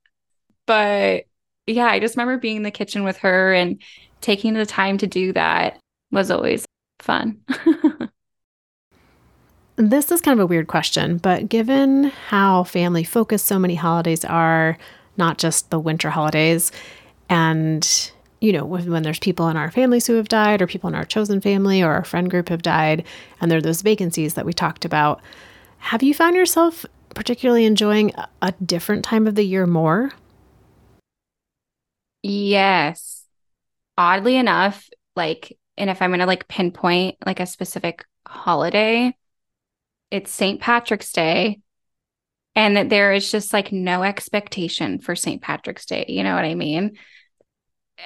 but 0.66 1.24
yeah, 1.66 1.84
I 1.84 2.00
just 2.00 2.16
remember 2.16 2.38
being 2.38 2.56
in 2.56 2.62
the 2.62 2.70
kitchen 2.70 3.04
with 3.04 3.18
her 3.18 3.52
and 3.52 3.82
taking 4.22 4.54
the 4.54 4.64
time 4.64 4.96
to 4.98 5.06
do 5.06 5.34
that 5.34 5.78
was 6.12 6.30
always 6.30 6.64
fun. 6.98 7.42
this 9.76 10.10
is 10.10 10.22
kind 10.22 10.40
of 10.40 10.44
a 10.44 10.46
weird 10.46 10.68
question, 10.68 11.18
but 11.18 11.50
given 11.50 12.04
how 12.04 12.64
family 12.64 13.04
focused 13.04 13.44
so 13.44 13.58
many 13.58 13.74
holidays 13.74 14.24
are, 14.24 14.78
not 15.18 15.36
just 15.36 15.68
the 15.68 15.78
winter 15.78 16.08
holidays, 16.08 16.72
and 17.28 18.12
you 18.40 18.52
know, 18.52 18.64
when, 18.64 18.90
when, 18.90 19.02
there's 19.02 19.18
people 19.18 19.48
in 19.48 19.56
our 19.56 19.70
families 19.70 20.06
who 20.06 20.14
have 20.14 20.28
died, 20.28 20.62
or 20.62 20.66
people 20.66 20.88
in 20.88 20.94
our 20.94 21.04
chosen 21.04 21.40
family 21.40 21.82
or 21.82 21.92
our 21.92 22.04
friend 22.04 22.30
group 22.30 22.48
have 22.48 22.62
died, 22.62 23.04
and 23.40 23.50
there 23.50 23.58
are 23.58 23.62
those 23.62 23.82
vacancies 23.82 24.34
that 24.34 24.46
we 24.46 24.52
talked 24.52 24.84
about, 24.84 25.20
have 25.78 26.02
you 26.02 26.14
found 26.14 26.36
yourself 26.36 26.86
particularly 27.14 27.64
enjoying 27.64 28.12
a 28.40 28.52
different 28.64 29.04
time 29.04 29.26
of 29.26 29.34
the 29.34 29.44
year 29.44 29.66
more? 29.66 30.12
Yes. 32.22 33.24
Oddly 33.96 34.36
enough, 34.36 34.88
like, 35.16 35.58
and 35.76 35.90
if 35.90 36.00
I'm 36.00 36.10
going 36.10 36.20
to 36.20 36.26
like 36.26 36.48
pinpoint 36.48 37.16
like 37.24 37.40
a 37.40 37.46
specific 37.46 38.04
holiday, 38.26 39.14
it's 40.10 40.30
St. 40.30 40.60
Patrick's 40.60 41.12
Day. 41.12 41.60
And 42.56 42.76
that 42.76 42.88
there 42.88 43.12
is 43.12 43.30
just 43.30 43.52
like 43.52 43.72
no 43.72 44.02
expectation 44.02 44.98
for 44.98 45.14
St. 45.14 45.40
Patrick's 45.40 45.86
Day. 45.86 46.04
You 46.08 46.24
know 46.24 46.34
what 46.34 46.44
I 46.44 46.54
mean? 46.54 46.98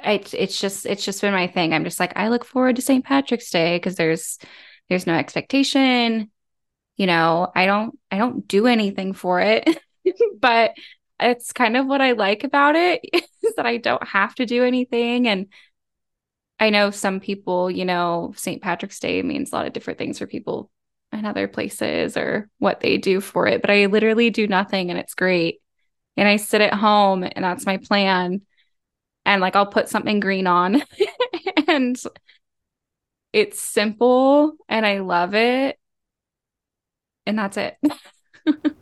It's 0.03 0.33
it's 0.33 0.59
just 0.59 0.85
it's 0.85 1.05
just 1.05 1.21
been 1.21 1.33
my 1.33 1.47
thing. 1.47 1.73
I'm 1.73 1.83
just 1.83 1.99
like 1.99 2.13
I 2.15 2.29
look 2.29 2.45
forward 2.45 2.75
to 2.77 2.81
St. 2.81 3.03
Patrick's 3.03 3.49
Day 3.49 3.77
because 3.77 3.95
there's 3.95 4.39
there's 4.89 5.07
no 5.07 5.13
expectation. 5.13 6.31
You 6.97 7.07
know, 7.07 7.51
I 7.55 7.65
don't 7.65 7.97
I 8.11 8.17
don't 8.17 8.47
do 8.47 8.67
anything 8.67 9.13
for 9.13 9.41
it, 9.41 9.67
but 10.39 10.73
it's 11.19 11.53
kind 11.53 11.77
of 11.77 11.85
what 11.85 12.01
I 12.01 12.11
like 12.11 12.43
about 12.43 12.75
it 12.75 13.01
is 13.13 13.55
that 13.55 13.65
I 13.65 13.77
don't 13.77 14.05
have 14.07 14.35
to 14.35 14.45
do 14.45 14.63
anything 14.63 15.27
and 15.27 15.47
I 16.59 16.69
know 16.69 16.91
some 16.91 17.19
people, 17.19 17.69
you 17.69 17.85
know, 17.85 18.33
St. 18.37 18.61
Patrick's 18.61 18.99
Day 18.99 19.21
means 19.21 19.51
a 19.51 19.55
lot 19.55 19.67
of 19.67 19.73
different 19.73 19.99
things 19.99 20.19
for 20.19 20.27
people 20.27 20.71
in 21.11 21.25
other 21.25 21.47
places 21.47 22.17
or 22.17 22.49
what 22.59 22.79
they 22.79 22.97
do 22.97 23.21
for 23.21 23.47
it, 23.47 23.61
but 23.61 23.71
I 23.71 23.87
literally 23.87 24.29
do 24.29 24.47
nothing 24.47 24.89
and 24.89 24.99
it's 24.99 25.15
great. 25.15 25.61
And 26.17 26.27
I 26.27 26.37
sit 26.37 26.61
at 26.61 26.73
home 26.73 27.23
and 27.23 27.43
that's 27.43 27.65
my 27.65 27.77
plan 27.77 28.41
and 29.25 29.41
like 29.41 29.55
I'll 29.55 29.65
put 29.65 29.89
something 29.89 30.19
green 30.19 30.47
on 30.47 30.83
and 31.67 31.97
it's 33.33 33.59
simple 33.59 34.53
and 34.69 34.85
I 34.85 34.99
love 34.99 35.35
it. 35.35 35.77
And 37.25 37.37
that's 37.37 37.57
it. 37.57 37.77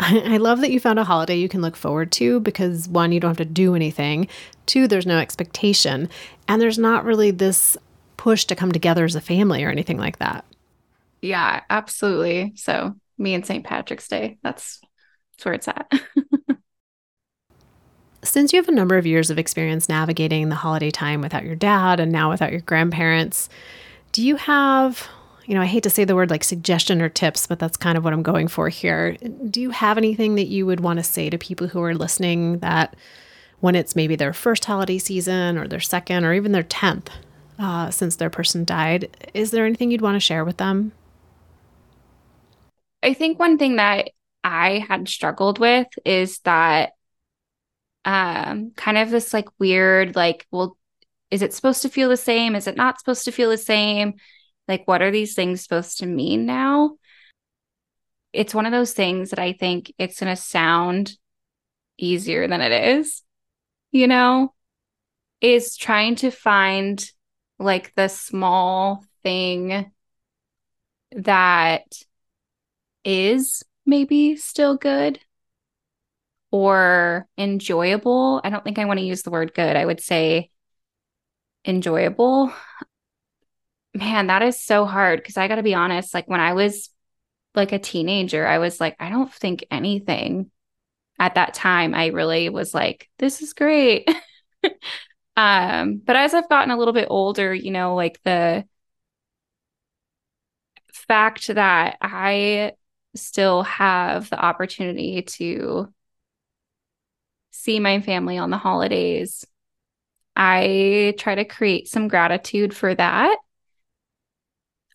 I 0.00 0.36
love 0.36 0.60
that 0.60 0.70
you 0.70 0.78
found 0.78 0.98
a 0.98 1.04
holiday 1.04 1.36
you 1.36 1.48
can 1.48 1.60
look 1.60 1.76
forward 1.76 2.12
to 2.12 2.38
because 2.40 2.88
one, 2.88 3.10
you 3.10 3.18
don't 3.18 3.30
have 3.30 3.36
to 3.38 3.44
do 3.44 3.74
anything. 3.74 4.28
Two, 4.66 4.86
there's 4.86 5.06
no 5.06 5.18
expectation. 5.18 6.08
And 6.46 6.62
there's 6.62 6.78
not 6.78 7.04
really 7.04 7.30
this 7.30 7.76
push 8.16 8.44
to 8.46 8.56
come 8.56 8.72
together 8.72 9.04
as 9.04 9.16
a 9.16 9.20
family 9.20 9.64
or 9.64 9.70
anything 9.70 9.98
like 9.98 10.18
that. 10.18 10.44
Yeah, 11.20 11.62
absolutely. 11.68 12.52
So, 12.56 12.94
me 13.18 13.34
and 13.34 13.44
St. 13.44 13.64
Patrick's 13.64 14.08
Day, 14.08 14.38
that's, 14.42 14.80
that's 15.32 15.44
where 15.44 15.54
it's 15.54 15.68
at. 15.68 15.92
Since 18.28 18.52
you 18.52 18.58
have 18.58 18.68
a 18.68 18.72
number 18.72 18.98
of 18.98 19.06
years 19.06 19.30
of 19.30 19.38
experience 19.38 19.88
navigating 19.88 20.50
the 20.50 20.54
holiday 20.54 20.90
time 20.90 21.22
without 21.22 21.44
your 21.44 21.54
dad 21.54 21.98
and 21.98 22.12
now 22.12 22.28
without 22.28 22.52
your 22.52 22.60
grandparents, 22.60 23.48
do 24.12 24.22
you 24.22 24.36
have, 24.36 25.08
you 25.46 25.54
know, 25.54 25.62
I 25.62 25.66
hate 25.66 25.82
to 25.84 25.90
say 25.90 26.04
the 26.04 26.14
word 26.14 26.28
like 26.28 26.44
suggestion 26.44 27.00
or 27.00 27.08
tips, 27.08 27.46
but 27.46 27.58
that's 27.58 27.78
kind 27.78 27.96
of 27.96 28.04
what 28.04 28.12
I'm 28.12 28.22
going 28.22 28.46
for 28.48 28.68
here. 28.68 29.16
Do 29.50 29.62
you 29.62 29.70
have 29.70 29.96
anything 29.96 30.34
that 30.34 30.48
you 30.48 30.66
would 30.66 30.80
want 30.80 30.98
to 30.98 31.02
say 31.02 31.30
to 31.30 31.38
people 31.38 31.68
who 31.68 31.80
are 31.82 31.94
listening 31.94 32.58
that 32.58 32.96
when 33.60 33.74
it's 33.74 33.96
maybe 33.96 34.14
their 34.14 34.34
first 34.34 34.66
holiday 34.66 34.98
season 34.98 35.56
or 35.56 35.66
their 35.66 35.80
second 35.80 36.26
or 36.26 36.34
even 36.34 36.52
their 36.52 36.62
10th 36.62 37.08
uh, 37.58 37.90
since 37.90 38.16
their 38.16 38.28
person 38.28 38.62
died, 38.62 39.08
is 39.32 39.52
there 39.52 39.64
anything 39.64 39.90
you'd 39.90 40.02
want 40.02 40.16
to 40.16 40.20
share 40.20 40.44
with 40.44 40.58
them? 40.58 40.92
I 43.02 43.14
think 43.14 43.38
one 43.38 43.56
thing 43.56 43.76
that 43.76 44.10
I 44.44 44.84
had 44.86 45.08
struggled 45.08 45.58
with 45.58 45.88
is 46.04 46.40
that 46.40 46.92
um 48.04 48.72
kind 48.76 48.98
of 48.98 49.10
this 49.10 49.32
like 49.32 49.48
weird 49.58 50.16
like 50.16 50.46
well 50.50 50.76
is 51.30 51.42
it 51.42 51.52
supposed 51.52 51.82
to 51.82 51.88
feel 51.88 52.08
the 52.08 52.16
same 52.16 52.54
is 52.54 52.66
it 52.66 52.76
not 52.76 52.98
supposed 52.98 53.24
to 53.24 53.32
feel 53.32 53.50
the 53.50 53.58
same 53.58 54.14
like, 54.68 54.86
what 54.86 55.00
are 55.00 55.10
these 55.10 55.34
things 55.34 55.62
supposed 55.62 55.98
to 55.98 56.06
mean 56.06 56.44
now? 56.44 56.98
It's 58.34 58.54
one 58.54 58.66
of 58.66 58.72
those 58.72 58.92
things 58.92 59.30
that 59.30 59.38
I 59.38 59.54
think 59.54 59.92
it's 59.98 60.20
going 60.20 60.34
to 60.34 60.40
sound 60.40 61.16
easier 61.96 62.46
than 62.46 62.60
it 62.60 62.98
is, 62.98 63.22
you 63.90 64.06
know, 64.06 64.52
is 65.40 65.76
trying 65.76 66.16
to 66.16 66.30
find 66.30 67.02
like 67.58 67.94
the 67.94 68.08
small 68.08 69.02
thing 69.22 69.90
that 71.12 71.90
is 73.04 73.64
maybe 73.86 74.36
still 74.36 74.76
good 74.76 75.18
or 76.50 77.26
enjoyable. 77.36 78.40
I 78.42 78.50
don't 78.50 78.64
think 78.64 78.78
I 78.78 78.84
want 78.86 79.00
to 79.00 79.06
use 79.06 79.22
the 79.22 79.30
word 79.30 79.54
good. 79.54 79.76
I 79.76 79.84
would 79.84 80.00
say 80.00 80.50
enjoyable 81.64 82.52
man, 83.94 84.28
that 84.28 84.42
is 84.42 84.62
so 84.62 84.84
hard 84.84 85.20
because 85.20 85.36
I 85.36 85.48
got 85.48 85.56
to 85.56 85.62
be 85.62 85.74
honest, 85.74 86.14
like 86.14 86.28
when 86.28 86.40
I 86.40 86.52
was 86.54 86.90
like 87.54 87.72
a 87.72 87.78
teenager, 87.78 88.46
I 88.46 88.58
was 88.58 88.80
like, 88.80 88.96
I 89.00 89.10
don't 89.10 89.32
think 89.32 89.66
anything 89.70 90.50
at 91.18 91.34
that 91.34 91.54
time. 91.54 91.94
I 91.94 92.08
really 92.08 92.48
was 92.48 92.74
like, 92.74 93.08
this 93.18 93.42
is 93.42 93.52
great. 93.54 94.08
um, 95.36 96.00
but 96.04 96.16
as 96.16 96.34
I've 96.34 96.48
gotten 96.48 96.70
a 96.70 96.76
little 96.76 96.94
bit 96.94 97.08
older, 97.10 97.52
you 97.52 97.70
know, 97.70 97.94
like 97.94 98.20
the 98.24 98.64
fact 100.92 101.48
that 101.48 101.96
I 102.00 102.72
still 103.14 103.62
have 103.64 104.30
the 104.30 104.38
opportunity 104.38 105.22
to 105.22 105.92
see 107.50 107.80
my 107.80 108.00
family 108.00 108.38
on 108.38 108.50
the 108.50 108.58
holidays, 108.58 109.44
I 110.36 111.14
try 111.18 111.34
to 111.34 111.44
create 111.44 111.88
some 111.88 112.08
gratitude 112.08 112.74
for 112.74 112.94
that 112.94 113.36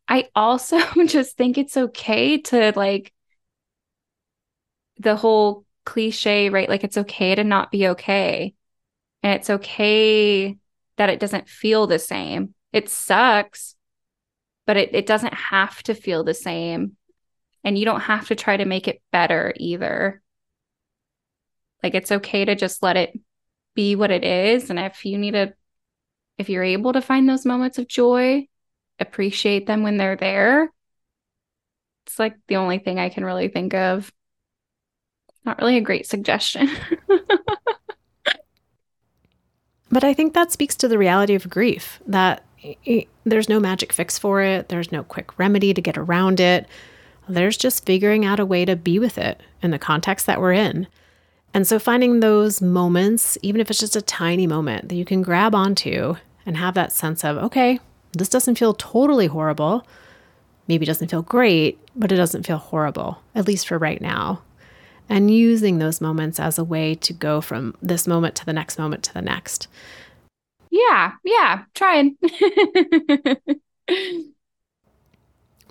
I 0.08 0.30
also 0.36 0.80
just 1.08 1.38
think 1.38 1.58
it's 1.58 1.78
okay 1.78 2.38
to 2.39 2.74
like 2.76 3.13
the 4.98 5.16
whole 5.16 5.66
cliche, 5.86 6.50
right? 6.50 6.70
Like 6.70 6.84
it's 6.84 6.98
okay 6.98 7.36
to 7.36 7.44
not 7.44 7.72
be 7.72 7.89
okay. 7.89 8.54
And 9.22 9.34
it's 9.34 9.50
okay 9.50 10.58
that 10.98 11.10
it 11.10 11.20
doesn't 11.20 11.50
feel 11.50 11.88
the 11.88 12.00
same. 12.00 12.54
It 12.72 12.89
sucks, 12.89 13.76
but 14.66 14.78
it, 14.78 14.94
it 14.94 15.06
doesn't 15.06 15.34
have 15.34 15.82
to 15.84 15.96
feel 15.96 16.24
the 16.24 16.34
same. 16.34 16.96
And 17.63 17.78
you 17.78 17.86
don't 17.86 18.02
have 18.02 18.28
to 18.28 18.36
try 18.36 18.58
to 18.58 18.66
make 18.66 18.88
it 18.88 19.02
better 19.12 19.54
either. 19.58 20.22
Like 21.84 21.93
it's 21.93 22.12
okay 22.12 22.46
to 22.46 22.56
just 22.56 22.82
let 22.82 22.98
it 22.98 23.19
be 23.76 23.96
what 23.96 24.12
it 24.12 24.24
is. 24.24 24.69
And 24.69 24.80
if 24.80 25.06
you 25.06 25.17
need 25.17 25.32
to, 25.32 25.54
if 26.38 26.50
you're 26.50 26.63
able 26.63 26.93
to 26.93 27.02
find 27.02 27.28
those 27.28 27.46
moments 27.46 27.78
of 27.78 27.88
joy, 27.88 28.48
appreciate 29.00 29.67
them 29.67 29.84
when 29.84 29.98
they're 29.98 30.15
there. 30.15 30.72
It's 32.06 32.17
like 32.17 32.36
the 32.48 32.56
only 32.56 32.80
thing 32.80 33.00
I 33.00 33.10
can 33.10 33.26
really 33.26 33.50
think 33.50 33.74
of. 33.74 34.12
Not 35.46 35.60
really 35.60 35.78
a 35.78 35.82
great 35.82 36.08
suggestion. 36.08 36.69
but 39.91 40.04
I 40.04 40.13
think 40.13 40.34
that 40.34 40.52
speaks 40.52 40.76
to 40.78 40.88
the 40.88 40.98
reality 40.98 41.36
of 41.36 41.50
grief 41.50 42.02
that 42.08 42.46
there's 43.26 43.50
no 43.50 43.60
magic 43.60 43.91
fix 43.91 44.17
for 44.17 44.41
it, 44.41 44.69
there's 44.69 44.91
no 44.91 45.04
quick 45.04 45.38
remedy 45.38 45.74
to 45.74 45.82
get 45.82 45.98
around 45.98 46.39
it. 46.39 46.65
There's 47.28 47.58
just 47.58 47.86
figuring 47.86 48.26
out 48.26 48.39
a 48.39 48.46
way 48.46 48.63
to 48.65 48.76
be 48.76 49.00
with 49.00 49.17
it 49.17 49.41
in 49.62 49.72
the 49.72 49.80
context 49.80 50.26
that 50.28 50.39
we're 50.39 50.54
in. 50.54 50.88
And 51.54 51.68
so 51.68 51.78
finding 51.78 52.20
those 52.20 52.62
moments, 52.62 53.38
even 53.42 53.62
if 53.62 53.70
it's 53.70 53.80
just 53.80 53.96
a 53.96 54.02
tiny 54.02 54.48
moment 54.48 54.89
that 54.89 54.96
you 54.96 55.06
can 55.06 55.22
grab 55.22 55.54
onto 55.54 56.16
and 56.46 56.58
have 56.58 56.74
that 56.74 56.92
sense 56.92 57.24
of, 57.24 57.38
okay, 57.38 57.80
this 58.13 58.30
doesn't 58.30 58.58
feel 58.58 58.74
totally 58.74 59.28
horrible. 59.28 59.86
Maybe 60.68 60.86
doesn't 60.86 61.12
feel 61.12 61.22
great, 61.22 61.80
but 61.96 62.12
it 62.12 62.16
doesn't 62.16 62.48
feel 62.48 62.58
horrible, 62.58 63.22
at 63.36 63.48
least 63.48 63.68
for 63.68 63.78
right 63.78 64.02
now. 64.02 64.42
And 65.10 65.30
using 65.30 65.78
those 65.78 66.02
moments 66.02 66.39
as 66.39 66.58
a 66.58 66.63
way 66.63 66.96
to 66.96 67.13
go 67.13 67.39
from 67.42 67.76
this 67.82 68.08
moment 68.08 68.36
to 68.36 68.46
the 68.46 68.54
next 68.54 68.80
moment 68.80 69.04
to 69.04 69.13
the 69.13 69.22
next. 69.22 69.68
Yeah, 70.72 71.12
yeah, 71.24 71.66
trying. 71.76 72.18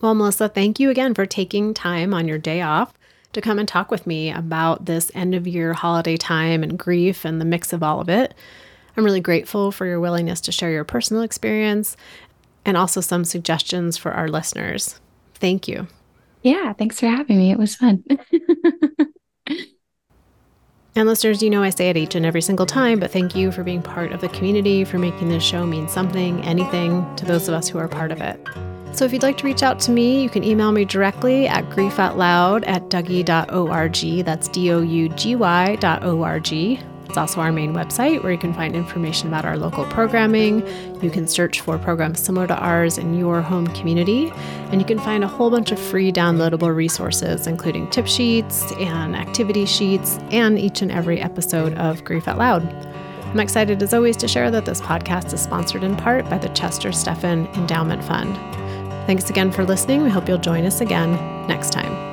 well, 0.01 0.15
Melissa, 0.15 0.49
thank 0.49 0.79
you 0.79 0.91
again 0.91 1.15
for 1.15 1.27
taking 1.27 1.75
time 1.75 2.15
on 2.15 2.29
your 2.29 2.39
day 2.39 2.61
off 2.61 2.95
to 3.33 3.41
come 3.41 3.59
and 3.59 3.69
talk 3.69 3.91
with 3.91 4.07
me 4.07 4.31
about 4.31 4.85
this 4.85 5.11
end 5.15 5.35
of 5.35 5.47
year 5.47 5.73
holiday 5.73 6.17
time 6.17 6.63
and 6.63 6.79
grief 6.79 7.25
and 7.25 7.41
the 7.41 7.45
mix 7.45 7.73
of 7.73 7.83
all 7.83 8.01
of 8.01 8.09
it. 8.09 8.35
I'm 8.97 9.05
really 9.05 9.21
grateful 9.21 9.73
for 9.73 9.87
your 9.87 10.01
willingness 10.01 10.41
to 10.43 10.53
share 10.53 10.71
your 10.71 10.85
personal 10.85 11.23
experience 11.23 11.97
and 12.65 12.77
also 12.77 13.01
some 13.01 13.25
suggestions 13.25 13.97
for 13.97 14.13
our 14.13 14.29
listeners. 14.29 15.01
Thank 15.35 15.67
you. 15.67 15.89
Yeah, 16.43 16.73
thanks 16.73 17.01
for 17.01 17.07
having 17.07 17.39
me. 17.39 17.51
It 17.51 17.59
was 17.59 17.75
fun. 17.77 18.05
and 19.47 21.09
listeners, 21.09 21.43
you 21.43 21.51
know 21.51 21.63
I 21.63 21.71
say 21.71 21.89
it 21.89 21.97
each 21.97 22.15
and 22.15 22.27
every 22.27 22.43
single 22.43 22.67
time, 22.67 23.01
but 23.01 23.11
thank 23.11 23.35
you 23.35 23.51
for 23.51 23.65
being 23.65 23.83
part 23.83 24.13
of 24.13 24.21
the 24.21 24.29
community, 24.29 24.85
for 24.85 24.99
making 24.99 25.29
this 25.29 25.43
show 25.43 25.65
mean 25.67 25.89
something, 25.89 26.43
anything 26.43 27.17
to 27.17 27.25
those 27.25 27.49
of 27.49 27.55
us 27.55 27.69
who 27.69 27.79
are 27.79 27.89
part 27.89 28.13
of 28.13 28.21
it. 28.21 28.39
So 28.93 29.07
if 29.07 29.13
you'd 29.13 29.23
like 29.23 29.39
to 29.39 29.47
reach 29.47 29.63
out 29.63 29.81
to 29.81 29.91
me, 29.91 30.23
you 30.23 30.29
can 30.29 30.45
email 30.45 30.71
me 30.71 30.85
directly 30.85 31.49
at 31.49 31.69
griefoutloud 31.71 32.65
at 32.67 32.89
dougy.org. 32.91 34.25
That's 34.25 34.49
D 34.49 34.71
O 34.71 34.81
U 34.81 35.09
G 35.09 35.35
Y 35.35 35.77
dot 35.77 36.05
O 36.05 36.23
R 36.23 36.39
G. 36.39 36.79
It's 37.07 37.19
also 37.19 37.41
our 37.41 37.53
main 37.53 37.75
website 37.75 38.23
where 38.23 38.33
you 38.33 38.39
can 38.39 38.55
find 38.55 38.75
information 38.75 39.29
about 39.29 39.45
our 39.45 39.59
local 39.59 39.85
programming. 39.87 40.67
You 41.03 41.11
can 41.11 41.27
search 41.27 41.61
for 41.61 41.79
programs 41.79 42.21
similar 42.21 42.47
to 42.47 42.57
ours 42.57 42.97
in 42.97 43.19
your 43.19 43.43
home 43.43 43.67
community, 43.69 44.31
and 44.71 44.81
you 44.81 44.87
can 44.87 44.99
find 44.99 45.23
a 45.23 45.29
whole 45.29 45.51
bunch 45.51 45.73
of 45.73 45.79
free 45.79 46.11
downloadable 46.11 46.75
resources, 46.75 47.47
including 47.47 47.91
tip 47.91 48.07
sheets 48.07 48.73
and 48.73 49.15
activity 49.15 49.67
sheets, 49.67 50.19
and 50.31 50.59
each 50.59 50.81
and 50.81 50.91
every 50.91 51.21
episode 51.21 51.75
of 51.75 52.03
Grief 52.05 52.29
Out 52.29 52.39
Loud. 52.39 52.63
I'm 53.27 53.41
excited 53.41 53.83
as 53.83 53.93
always 53.93 54.17
to 54.19 54.29
share 54.29 54.51
that 54.51 54.65
this 54.65 54.81
podcast 54.81 55.35
is 55.35 55.43
sponsored 55.43 55.85
in 55.85 55.97
part 55.97 56.29
by 56.31 56.39
the 56.39 56.49
Chester 56.51 56.93
Stephan 56.93 57.47
Endowment 57.49 58.03
Fund. 58.05 58.62
Thanks 59.07 59.29
again 59.31 59.51
for 59.51 59.65
listening. 59.65 60.03
We 60.03 60.11
hope 60.11 60.29
you'll 60.29 60.39
join 60.39 60.65
us 60.65 60.81
again 60.81 61.13
next 61.47 61.71
time. 61.71 62.12